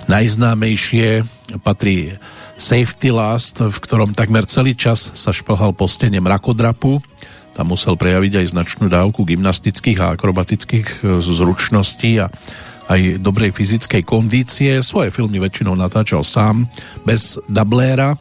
[0.07, 1.27] najznámejšie
[1.65, 2.15] patrí
[2.55, 7.03] Safety Last, v ktorom takmer celý čas sa šplhal po stene mrakodrapu.
[7.57, 12.29] Tam musel prejaviť aj značnú dávku gymnastických a akrobatických e, zručností a
[12.85, 14.77] aj dobrej fyzickej kondície.
[14.85, 16.69] Svoje filmy väčšinou natáčal sám,
[17.01, 18.13] bez dubléra.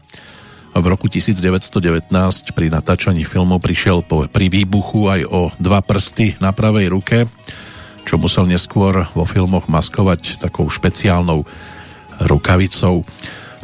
[0.77, 2.13] V roku 1919
[2.53, 7.19] pri natáčaní filmu prišiel po, pri výbuchu aj o dva prsty na pravej ruke,
[8.05, 11.49] čo musel neskôr vo filmoch maskovať takou špeciálnou
[12.25, 13.05] rukavicou.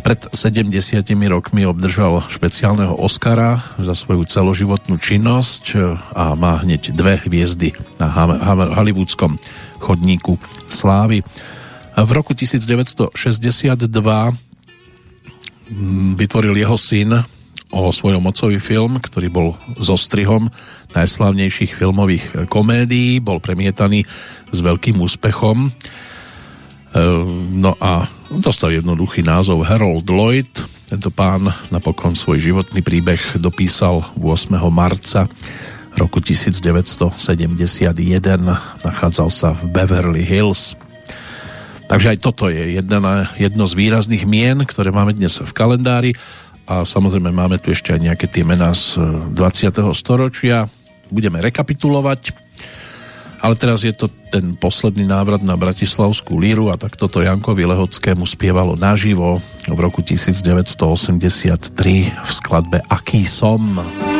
[0.02, 5.78] Pred 70 rokmi obdržal špeciálneho Oscara za svoju celoživotnú činnosť
[6.10, 7.70] a má hneď dve hviezdy
[8.02, 8.10] na
[8.74, 9.38] hollywoodskom
[9.78, 11.22] chodníku slávy.
[11.94, 13.14] V roku 1962
[16.18, 17.22] vytvoril jeho syn
[17.70, 20.50] o svojom otcovi film, ktorý bol so strihom
[20.98, 24.02] najslavnejších filmových komédií, bol premietaný
[24.50, 25.70] s veľkým úspechom
[27.52, 30.52] no a dostal jednoduchý názov Harold Lloyd.
[30.88, 34.52] Tento pán napokon svoj životný príbeh dopísal 8.
[34.68, 35.24] marca
[35.96, 37.16] roku 1971.
[38.84, 40.76] Nachádzal sa v Beverly Hills.
[41.88, 46.16] Takže aj toto je jedna, jedno z výrazných mien, ktoré máme dnes v kalendári
[46.64, 48.96] a samozrejme máme tu ešte aj nejaké tie mená z
[49.32, 49.92] 20.
[49.92, 50.72] storočia.
[51.12, 52.32] Budeme rekapitulovať
[53.42, 58.22] ale teraz je to ten posledný návrat na Bratislavskú líru a tak toto Jankovi Lehockému
[58.22, 61.66] spievalo naživo v roku 1983
[62.14, 63.82] v skladbe Aký som.
[63.82, 64.11] Aký som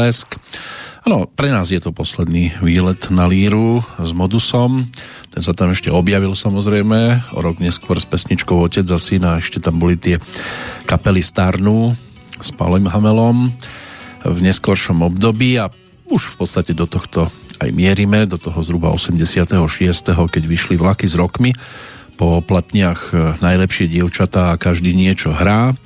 [0.00, 0.40] Potlesk.
[1.04, 4.88] Áno, pre nás je to posledný výlet na líru s Modusom.
[5.28, 9.36] Ten sa tam ešte objavil samozrejme, o rok neskôr s pesničkou Otec a syn a
[9.36, 10.16] ešte tam boli tie
[10.88, 11.92] kapely Starnu
[12.40, 13.52] s Palem Hamelom
[14.24, 15.68] v neskoršom období a
[16.08, 17.28] už v podstate do tohto
[17.60, 19.52] aj mierime, do toho zhruba 86.
[20.16, 21.52] keď vyšli vlaky s rokmi
[22.16, 25.76] po platniach e, najlepšie dievčatá a každý niečo hrá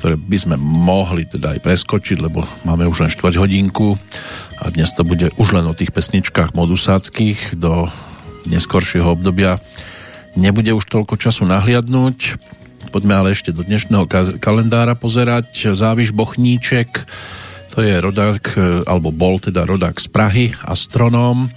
[0.00, 4.00] ktoré by sme mohli teda aj preskočiť, lebo máme už len štvrť hodinku
[4.56, 7.84] a dnes to bude už len o tých pesničkách modusáckých do
[8.48, 9.60] neskoršieho obdobia.
[10.40, 12.40] Nebude už toľko času nahliadnúť,
[12.88, 14.08] poďme ale ešte do dnešného
[14.40, 15.76] kalendára pozerať.
[15.76, 17.04] Záviš Bochníček,
[17.76, 18.56] to je rodák,
[18.88, 21.52] alebo bol teda rodák z Prahy, astronóm,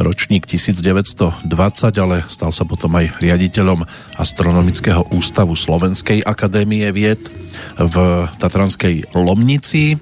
[0.00, 1.44] ročník 1920,
[2.00, 3.84] ale stal sa potom aj riaditeľom
[4.16, 7.41] Astronomického ústavu Slovenskej akadémie vied
[7.78, 7.96] v
[8.38, 9.98] Tatranskej Lomnici.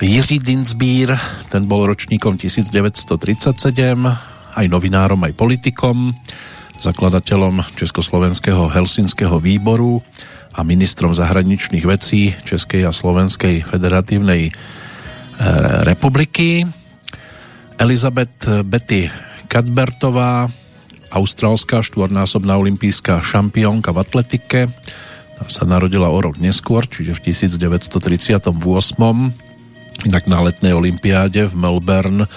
[0.00, 1.12] Jiří Dinsbír,
[1.52, 3.12] ten bol ročníkom 1937,
[4.56, 6.16] aj novinárom, aj politikom,
[6.80, 10.00] zakladateľom Československého Helsinského výboru
[10.56, 14.52] a ministrom zahraničných vecí Českej a Slovenskej federatívnej e,
[15.84, 16.64] republiky.
[17.76, 19.12] Elizabeth Betty
[19.50, 20.48] Kadbertová,
[21.10, 24.60] austrálska štvornásobná olimpijská šampiónka v atletike,
[25.48, 28.52] sa narodila o rok neskôr, čiže v 1938.
[30.04, 32.28] Inak na letnej olympiáde v Melbourne e,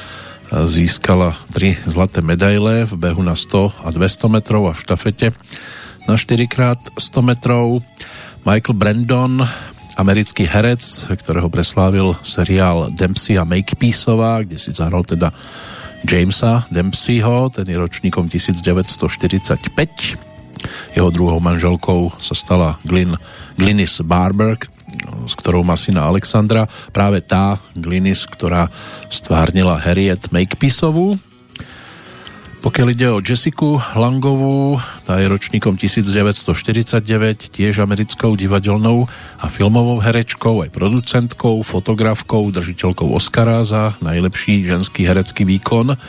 [0.68, 5.32] získala tri zlaté medaile v behu na 100 a 200 metrov a v štafete
[6.08, 6.56] na 4 x
[7.00, 7.80] 100 metrov.
[8.44, 9.48] Michael Brandon,
[9.96, 15.32] americký herec, ktorého preslávil seriál Dempsey a Makepeaceová, kde si zahral teda
[16.04, 20.33] Jamesa Dempseyho, ten je ročníkom 1945
[20.94, 23.18] jeho druhou manželkou sa stala Glyn,
[23.58, 24.58] Glynis Barber,
[25.26, 26.70] s ktorou má syna Alexandra.
[26.94, 28.70] Práve tá Glynis, ktorá
[29.10, 31.18] stvárnila Harriet Makepeaceovú.
[32.64, 39.04] Pokiaľ ide o Jessiku Langovú, tá je ročníkom 1949, tiež americkou divadelnou
[39.44, 46.00] a filmovou herečkou, aj producentkou, fotografkou, držiteľkou Oscara za najlepší ženský herecký výkon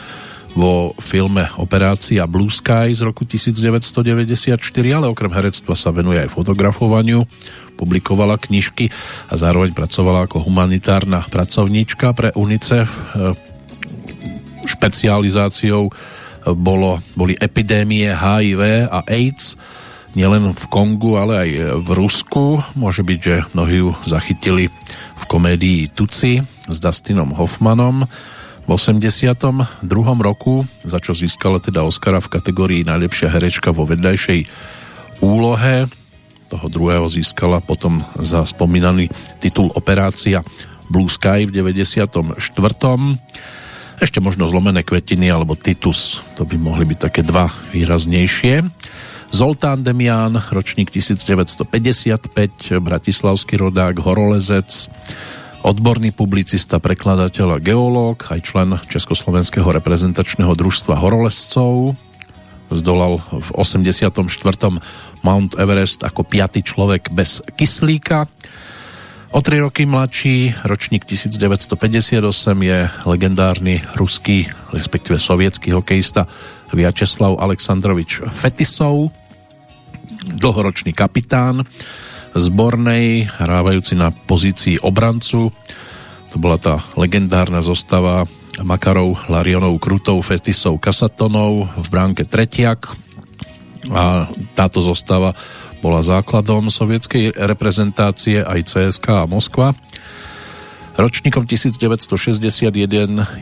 [0.55, 4.55] vo filme Operácia Blue Sky z roku 1994,
[4.95, 7.27] ale okrem herectva sa venuje aj fotografovaniu,
[7.75, 8.87] publikovala knižky
[9.29, 12.87] a zároveň pracovala ako humanitárna pracovníčka pre UNICEF.
[12.87, 12.99] E,
[14.65, 15.91] špecializáciou
[16.55, 19.59] bolo, boli epidémie HIV a AIDS,
[20.15, 21.49] nielen v Kongu, ale aj
[21.83, 22.63] v Rusku.
[22.79, 24.71] Môže byť, že mnohí ju zachytili
[25.19, 26.39] v komédii Tuci
[26.71, 28.07] s Dustinom Hoffmanom
[28.65, 29.61] v 82.
[30.25, 34.49] roku, za čo získala teda Oscara v kategórii najlepšia herečka vo vedľajšej
[35.21, 35.85] úlohe.
[36.49, 40.41] Toho druhého získala potom za spomínaný titul Operácia
[40.89, 42.41] Blue Sky v 94.
[43.95, 48.65] Ešte možno zlomené kvetiny alebo Titus, to by mohli byť také dva výraznejšie.
[49.29, 54.89] Zoltán Demian, ročník 1955, bratislavský rodák, horolezec,
[55.65, 61.97] odborný publicista, prekladateľ a geológ, aj člen Československého reprezentačného družstva horolescov.
[62.69, 64.13] Zdolal v 84.
[65.25, 68.29] Mount Everest ako piatý človek bez kyslíka.
[69.33, 72.21] O tri roky mladší, ročník 1958,
[72.61, 72.79] je
[73.09, 76.29] legendárny ruský, respektíve sovietský hokejista
[76.71, 79.09] Vyacheslav Aleksandrovič Fetisov,
[80.29, 81.65] dlhoročný kapitán
[82.39, 85.49] zbornej, hrávajúci na pozícii obrancu.
[86.31, 88.27] To bola tá legendárna zostava
[88.59, 92.87] Makarov, Larionov, Krutov, Fetisov, Kasatonov v bránke Tretiak
[93.91, 95.35] a táto zostava
[95.83, 99.77] bola základom sovietskej reprezentácie aj CSK a Moskva.
[100.95, 102.71] Ročníkom 1961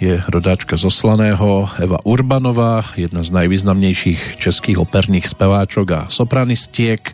[0.02, 7.14] je rodáčka zo Slaného Eva Urbanová, jedna z najvýznamnejších českých operných speváčok a sopranistiek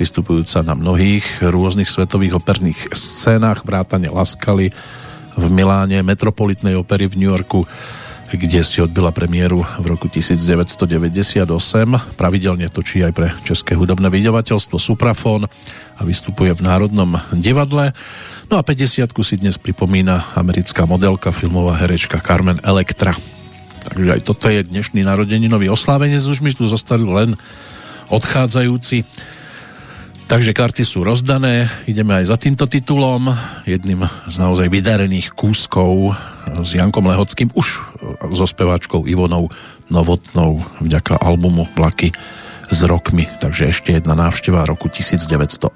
[0.00, 4.72] vystupujúca na mnohých rôznych svetových operných scénách, vrátane Laskali
[5.36, 7.68] v Miláne, Metropolitnej opery v New Yorku,
[8.32, 11.44] kde si odbyla premiéru v roku 1998.
[12.16, 15.44] Pravidelne točí aj pre České hudobné vydavateľstvo Suprafon
[15.98, 17.92] a vystupuje v Národnom divadle.
[18.48, 23.12] No a 50 si dnes pripomína americká modelka, filmová herečka Carmen Electra.
[23.84, 26.24] Takže aj toto je dnešný narodeninový oslávenec.
[26.24, 27.36] Už mi tu zostali len
[28.08, 29.04] odchádzajúci
[30.30, 33.34] Takže karty sú rozdané, ideme aj za týmto titulom,
[33.66, 36.14] jedným z naozaj vydarených kúskov
[36.62, 37.82] s Jankom Lehockým, už
[38.30, 39.50] so speváčkou Ivonou
[39.90, 42.14] Novotnou vďaka albumu Plaky
[42.70, 43.26] s rokmi.
[43.42, 45.74] Takže ešte jedna návšteva roku 1986.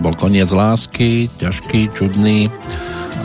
[0.00, 2.48] Koniec lásky, ťažký, čudný,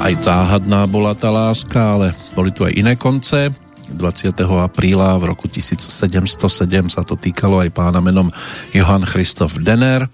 [0.03, 3.51] aj záhadná bola tá láska, ale boli tu aj iné konce.
[3.91, 4.35] 20.
[4.59, 5.87] apríla v roku 1707
[6.91, 8.27] sa to týkalo aj pána menom
[8.75, 10.07] Johann Christoph Denner,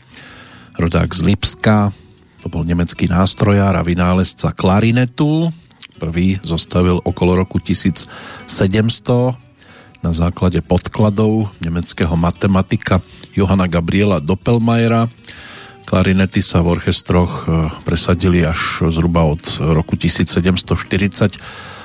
[0.78, 1.94] rodák z Lipska,
[2.42, 5.54] to bol nemecký nástrojár a vynálezca klarinetu.
[6.02, 8.50] Prvý zostavil okolo roku 1700
[10.02, 12.98] na základe podkladov nemeckého matematika
[13.38, 15.06] Johana Gabriela Doppelmayera.
[15.92, 21.36] Klarinety sa v orchestroch e, presadili až zhruba od roku 1740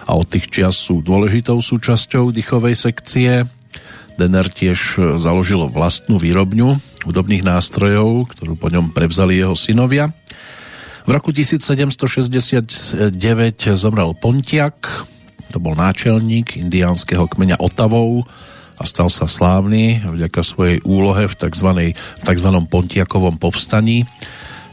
[0.06, 3.50] a od tých čias sú dôležitou súčasťou dýchovej sekcie.
[4.14, 10.14] Denner tiež e, založil vlastnú výrobňu hudobných nástrojov, ktorú po ňom prevzali jeho synovia.
[11.02, 13.10] V roku 1769
[13.74, 15.02] zomrel Pontiak,
[15.50, 18.22] to bol náčelník indiánskeho kmeňa Otavov
[18.76, 21.70] a stal sa slávny vďaka svojej úlohe v tzv.
[21.96, 22.48] V tzv.
[22.68, 24.04] Pontiakovom povstaní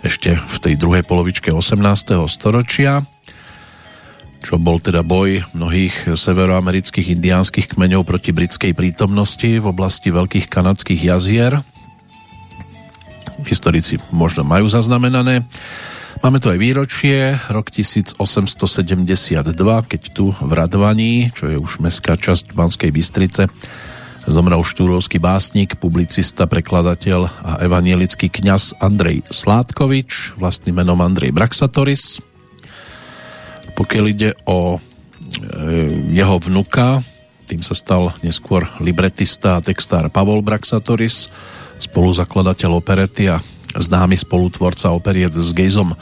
[0.03, 1.79] ešte v tej druhej polovičke 18.
[2.27, 3.07] storočia
[4.43, 10.99] čo bol teda boj mnohých severoamerických indiánskych kmeňov proti britskej prítomnosti v oblasti veľkých kanadských
[10.99, 11.63] jazier.
[13.47, 15.47] Historici možno majú zaznamenané.
[16.19, 18.19] Máme tu aj výročie, rok 1872,
[19.87, 23.47] keď tu v Radvaní, čo je už mestská časť Banskej Bystrice,
[24.27, 32.23] zomrel štúrovský básnik, publicista, prekladateľ a evanielický kňaz Andrej Sládkovič, vlastným menom Andrej Braxatoris.
[33.73, 34.79] Pokiaľ ide o e,
[36.13, 37.03] jeho vnuka,
[37.49, 41.27] tým sa stal neskôr libretista a textár Pavol Braxatoris,
[41.81, 43.43] spoluzakladateľ operety a
[43.75, 45.97] známy spolutvorca operiet s Gejzom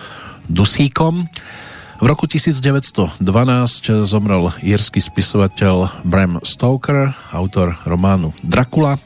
[0.46, 1.26] Dusíkom.
[2.02, 3.22] V roku 1912
[4.10, 8.98] zomrel írsky spisovateľ Bram Stoker, autor románu Dracula.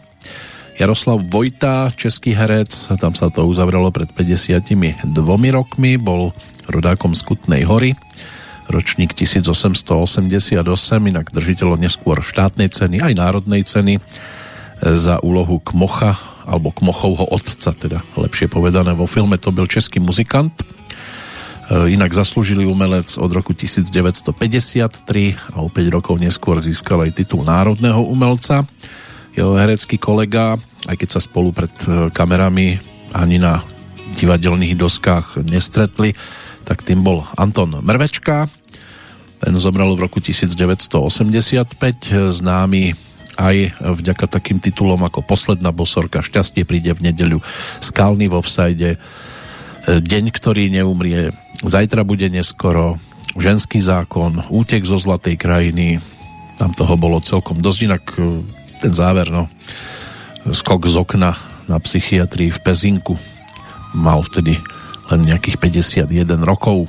[0.79, 5.11] Jaroslav Vojta, český herec, tam sa to uzavrelo pred 52
[5.51, 6.31] rokmi, bol
[6.71, 7.99] rodákom z Kutnej hory,
[8.71, 10.55] ročník 1888,
[11.03, 13.99] inak držiteľom neskôr štátnej ceny, aj národnej ceny
[14.79, 16.15] za úlohu Kmocha
[16.47, 20.74] alebo Kmochovho otca, teda lepšie povedané vo filme, to byl český muzikant.
[21.65, 27.41] E, inak zaslúžili umelec od roku 1953 a o 5 rokov neskôr získal aj titul
[27.41, 28.69] národného umelca.
[29.33, 32.77] Jeho herecký kolega, aj keď sa spolu pred e, kamerami
[33.17, 33.65] ani na
[34.21, 36.13] divadelných doskách nestretli,
[36.69, 38.45] tak tým bol Anton Mrvečka.
[39.41, 41.01] Ten zomrel v roku 1985,
[42.31, 42.93] známy
[43.35, 47.43] aj vďaka takým titulom ako Posledná bosorka, Šťastie príde v nedeľu,
[47.83, 48.95] Skalný vo vsajde,
[49.85, 51.29] Deň, ktorý neumrie,
[51.61, 52.97] Zajtra bude neskoro,
[53.37, 56.01] Ženský zákon, Útek zo Zlatej krajiny,
[56.55, 58.41] tam toho bolo celkom dosť, inak e,
[58.79, 59.51] ten záver, no,
[60.47, 61.35] skok z okna
[61.67, 63.19] na psychiatrii v Pezinku.
[63.91, 64.57] Mal vtedy
[65.11, 66.87] len nejakých 51 rokov.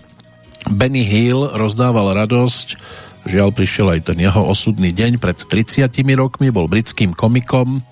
[0.66, 2.78] Benny Hill rozdával radosť.
[3.26, 5.18] Žiaľ, prišiel aj ten jeho osudný deň.
[5.18, 7.82] Pred 30 rokmi, bol britským komikom,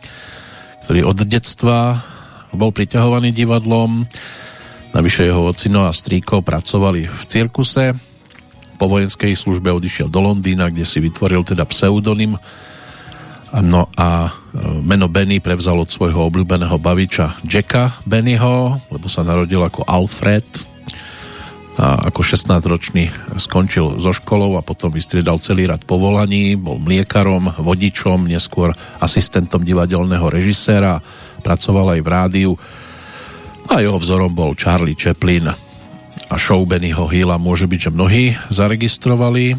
[0.86, 2.02] ktorý od detstva
[2.54, 4.06] bol priťahovaný divadlom.
[4.94, 7.98] Navyše jeho ocino a strýko pracovali v cirkuse.
[8.78, 12.38] Po vojenskej službe odišiel do Londýna, kde si vytvoril teda pseudonym.
[13.58, 19.62] No a e, meno Benny prevzal od svojho obľúbeného baviča Jacka Bennyho, lebo sa narodil
[19.66, 20.46] ako Alfred
[21.74, 28.30] a ako 16-ročný skončil so školou a potom vystriedal celý rad povolaní, bol mliekarom, vodičom,
[28.30, 28.70] neskôr
[29.02, 31.02] asistentom divadelného režiséra,
[31.42, 32.52] pracoval aj v rádiu
[33.70, 35.48] a jeho vzorom bol Charlie Chaplin
[36.28, 39.56] a show Bennyho Hilla môže byť, že mnohí zaregistrovali.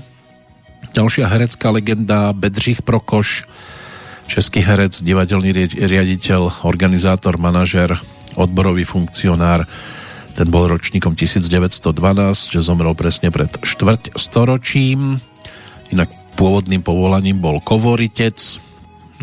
[0.93, 3.43] Ďalšia herecká legenda Bedřich Prokoš,
[4.25, 7.97] český herec, divadelný riaditeľ, organizátor, manažer,
[8.39, 9.67] odborový funkcionár,
[10.35, 11.79] ten bol ročníkom 1912,
[12.51, 15.23] že zomrel presne pred štvrť storočím.
[15.95, 18.59] Inak pôvodným povolaním bol kovoritec,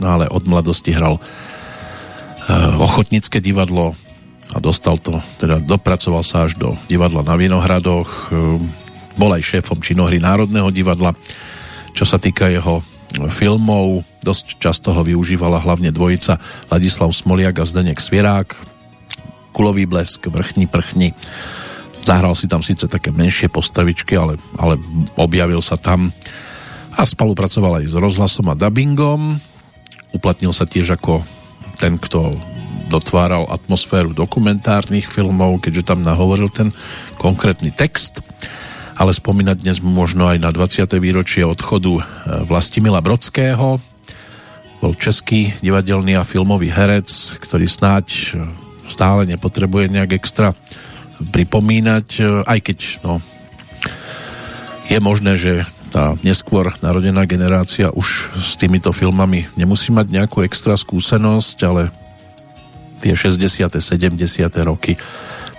[0.01, 3.93] ale od mladosti hral uh, ochotnícke divadlo
[4.53, 8.61] a dostal to, teda dopracoval sa až do divadla na Vinohradoch, uh,
[9.17, 11.17] bol aj šéfom činohry Národného divadla.
[11.93, 12.81] Čo sa týka jeho
[13.13, 16.41] filmov, dosť často ho využívala hlavne dvojica
[16.73, 18.57] Ladislav Smoliak a Zdenek Svierák,
[19.53, 21.13] kulový blesk, vrchní prchni.
[22.03, 24.81] Zahral si tam síce také menšie postavičky, ale, ale
[25.21, 26.11] objavil sa tam
[26.93, 29.39] a spolupracoval aj s rozhlasom a dubbingom.
[30.13, 31.25] Uplatnil sa tiež ako
[31.81, 32.33] ten, kto
[32.93, 36.69] dotváral atmosféru dokumentárnych filmov, keďže tam nahovoril ten
[37.17, 38.21] konkrétny text.
[39.01, 40.85] Ale spomínať dnes možno aj na 20.
[41.01, 42.03] výročie odchodu e,
[42.45, 43.81] Vlastimila Brodského.
[44.85, 47.09] Bol český divadelný a filmový herec,
[47.41, 48.37] ktorý snáď
[48.85, 50.53] stále nepotrebuje nejak extra
[51.17, 53.25] pripomínať, e, aj keď no,
[54.93, 60.73] je možné, že tá neskôr narodená generácia už s týmito filmami nemusí mať nejakú extra
[60.73, 61.83] skúsenosť, ale
[63.03, 63.43] tie 60.
[63.83, 64.15] 70.
[64.63, 64.95] roky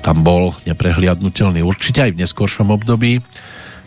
[0.04, 3.24] tam bol neprehliadnutelný určite aj v neskôršom období,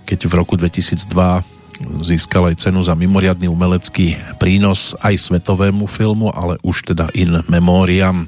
[0.04, 1.56] keď v roku 2002
[2.00, 8.24] získal aj cenu za mimoriadný umelecký prínos aj svetovému filmu, ale už teda in memoriam.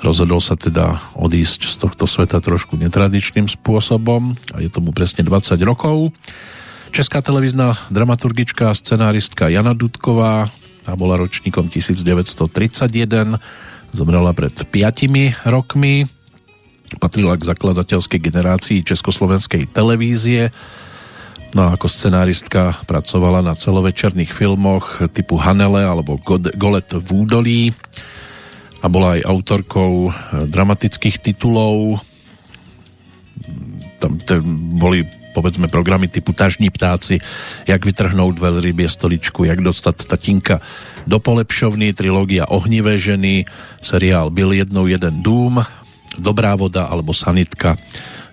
[0.00, 5.60] Rozhodol sa teda odísť z tohto sveta trošku netradičným spôsobom a je tomu presne 20
[5.62, 6.10] rokov.
[6.90, 10.48] Česká televízna dramaturgička a scenáristka Jana Dudková,
[10.82, 13.38] tá bola ročníkom 1931,
[13.92, 16.08] zomrela pred 5 rokmi,
[17.00, 20.52] patrila k zakladateľskej generácii Československej televízie,
[21.52, 26.16] No a ako scenáristka pracovala na celovečerných filmoch typu Hanele alebo
[26.56, 27.62] Golet v údolí.
[28.80, 32.00] A bola aj autorkou dramatických titulov.
[34.00, 34.16] Tam
[34.80, 37.18] boli povedzme programy typu Tažní ptáci,
[37.66, 40.60] jak vytrhnout veľrybie stoličku, jak dostať tatinka
[41.08, 43.48] do polepšovny, trilógia Ohnivé ženy,
[43.82, 45.64] seriál Byl jednou jeden dům,
[46.18, 47.80] Dobrá voda alebo Sanitka.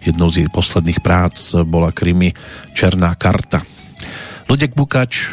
[0.04, 2.36] Jednou z jej posledných prác bola krimi
[2.76, 3.64] Černá karta.
[4.50, 5.32] Ludek Bukač,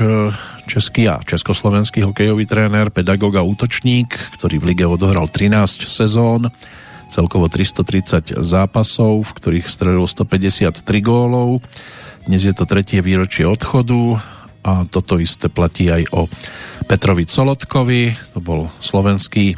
[0.68, 6.52] český a československý hokejový tréner, pedagóg a útočník, ktorý v lige odohral 13 sezón,
[7.08, 11.62] celkovo 330 zápasov, v ktorých strelil 153 gólov.
[12.26, 14.18] Dnes je to tretie výročie odchodu
[14.66, 16.26] a toto isté platí aj o
[16.90, 19.54] Petrovi Colotkovi, to bol slovenský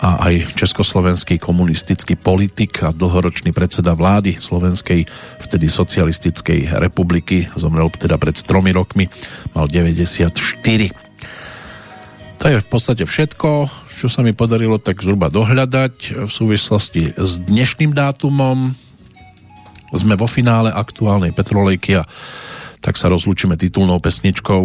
[0.00, 5.04] a aj československý komunistický politik a dlhoročný predseda vlády Slovenskej
[5.44, 7.52] vtedy socialistickej republiky.
[7.52, 9.12] Zomrel teda pred tromi rokmi,
[9.52, 10.32] mal 94.
[12.40, 13.68] To je v podstate všetko,
[14.00, 18.72] čo sa mi podarilo tak zhruba dohľadať v súvislosti s dnešným dátumom.
[19.92, 22.08] Sme vo finále aktuálnej Petrolejky a
[22.80, 24.62] tak sa rozlúčime titulnou pesničkou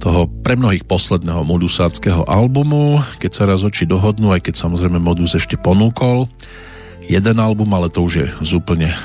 [0.00, 5.36] toho pre mnohých posledného modusáckého albumu, keď sa raz oči dohodnú, aj keď samozrejme modus
[5.36, 6.24] ešte ponúkol
[7.04, 8.96] jeden album, ale to už je z úplne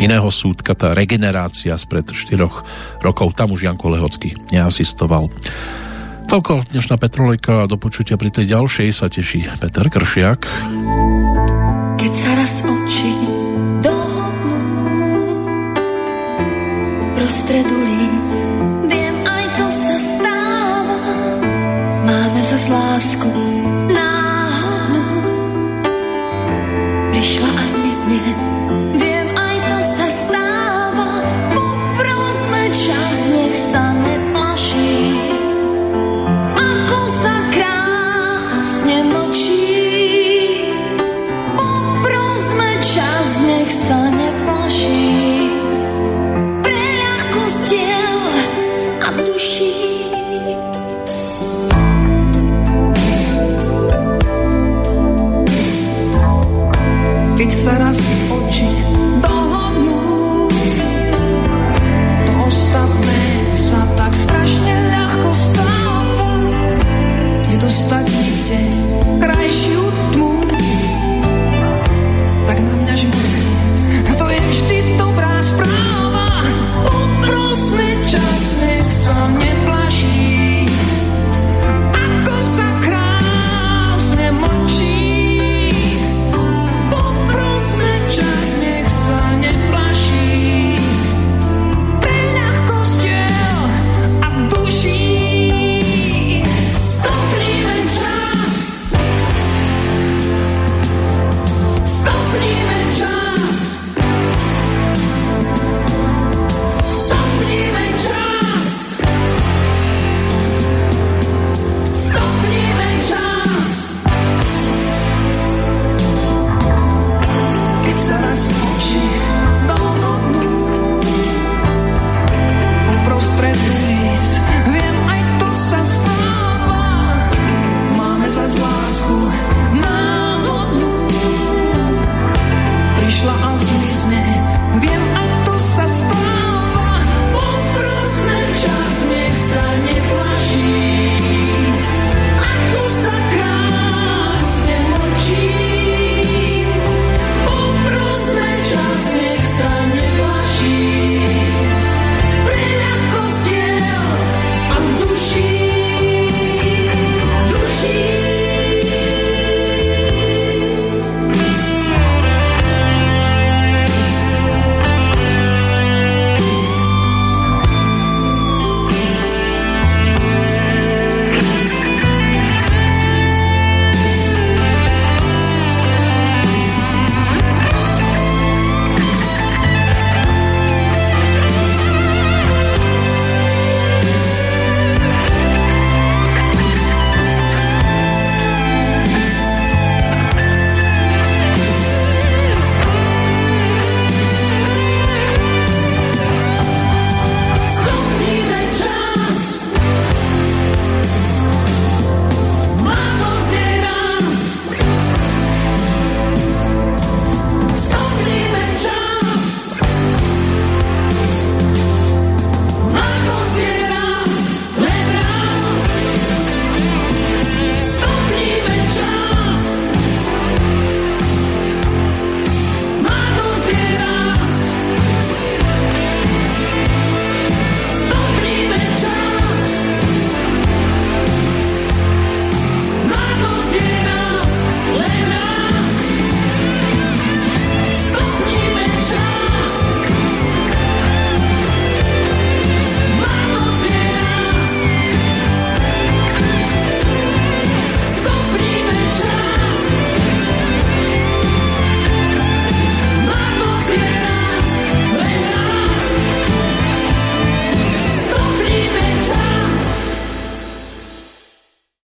[0.00, 2.40] iného súdka, tá regenerácia spred 4
[3.04, 5.28] rokov, tam už Janko Lehocký neasistoval.
[6.24, 10.40] Toľko dnešná Petrolejka a do počutia pri tej ďalšej sa teší Peter Kršiak.
[12.00, 13.12] Keď sa raz oči
[13.84, 14.60] dohodnú
[17.08, 18.32] uprostred ulic,
[18.88, 20.98] viem, aj to sa stáva.
[22.08, 23.30] Máme zas lásku
[23.92, 25.04] náhodnú.
[27.12, 27.63] Prišla a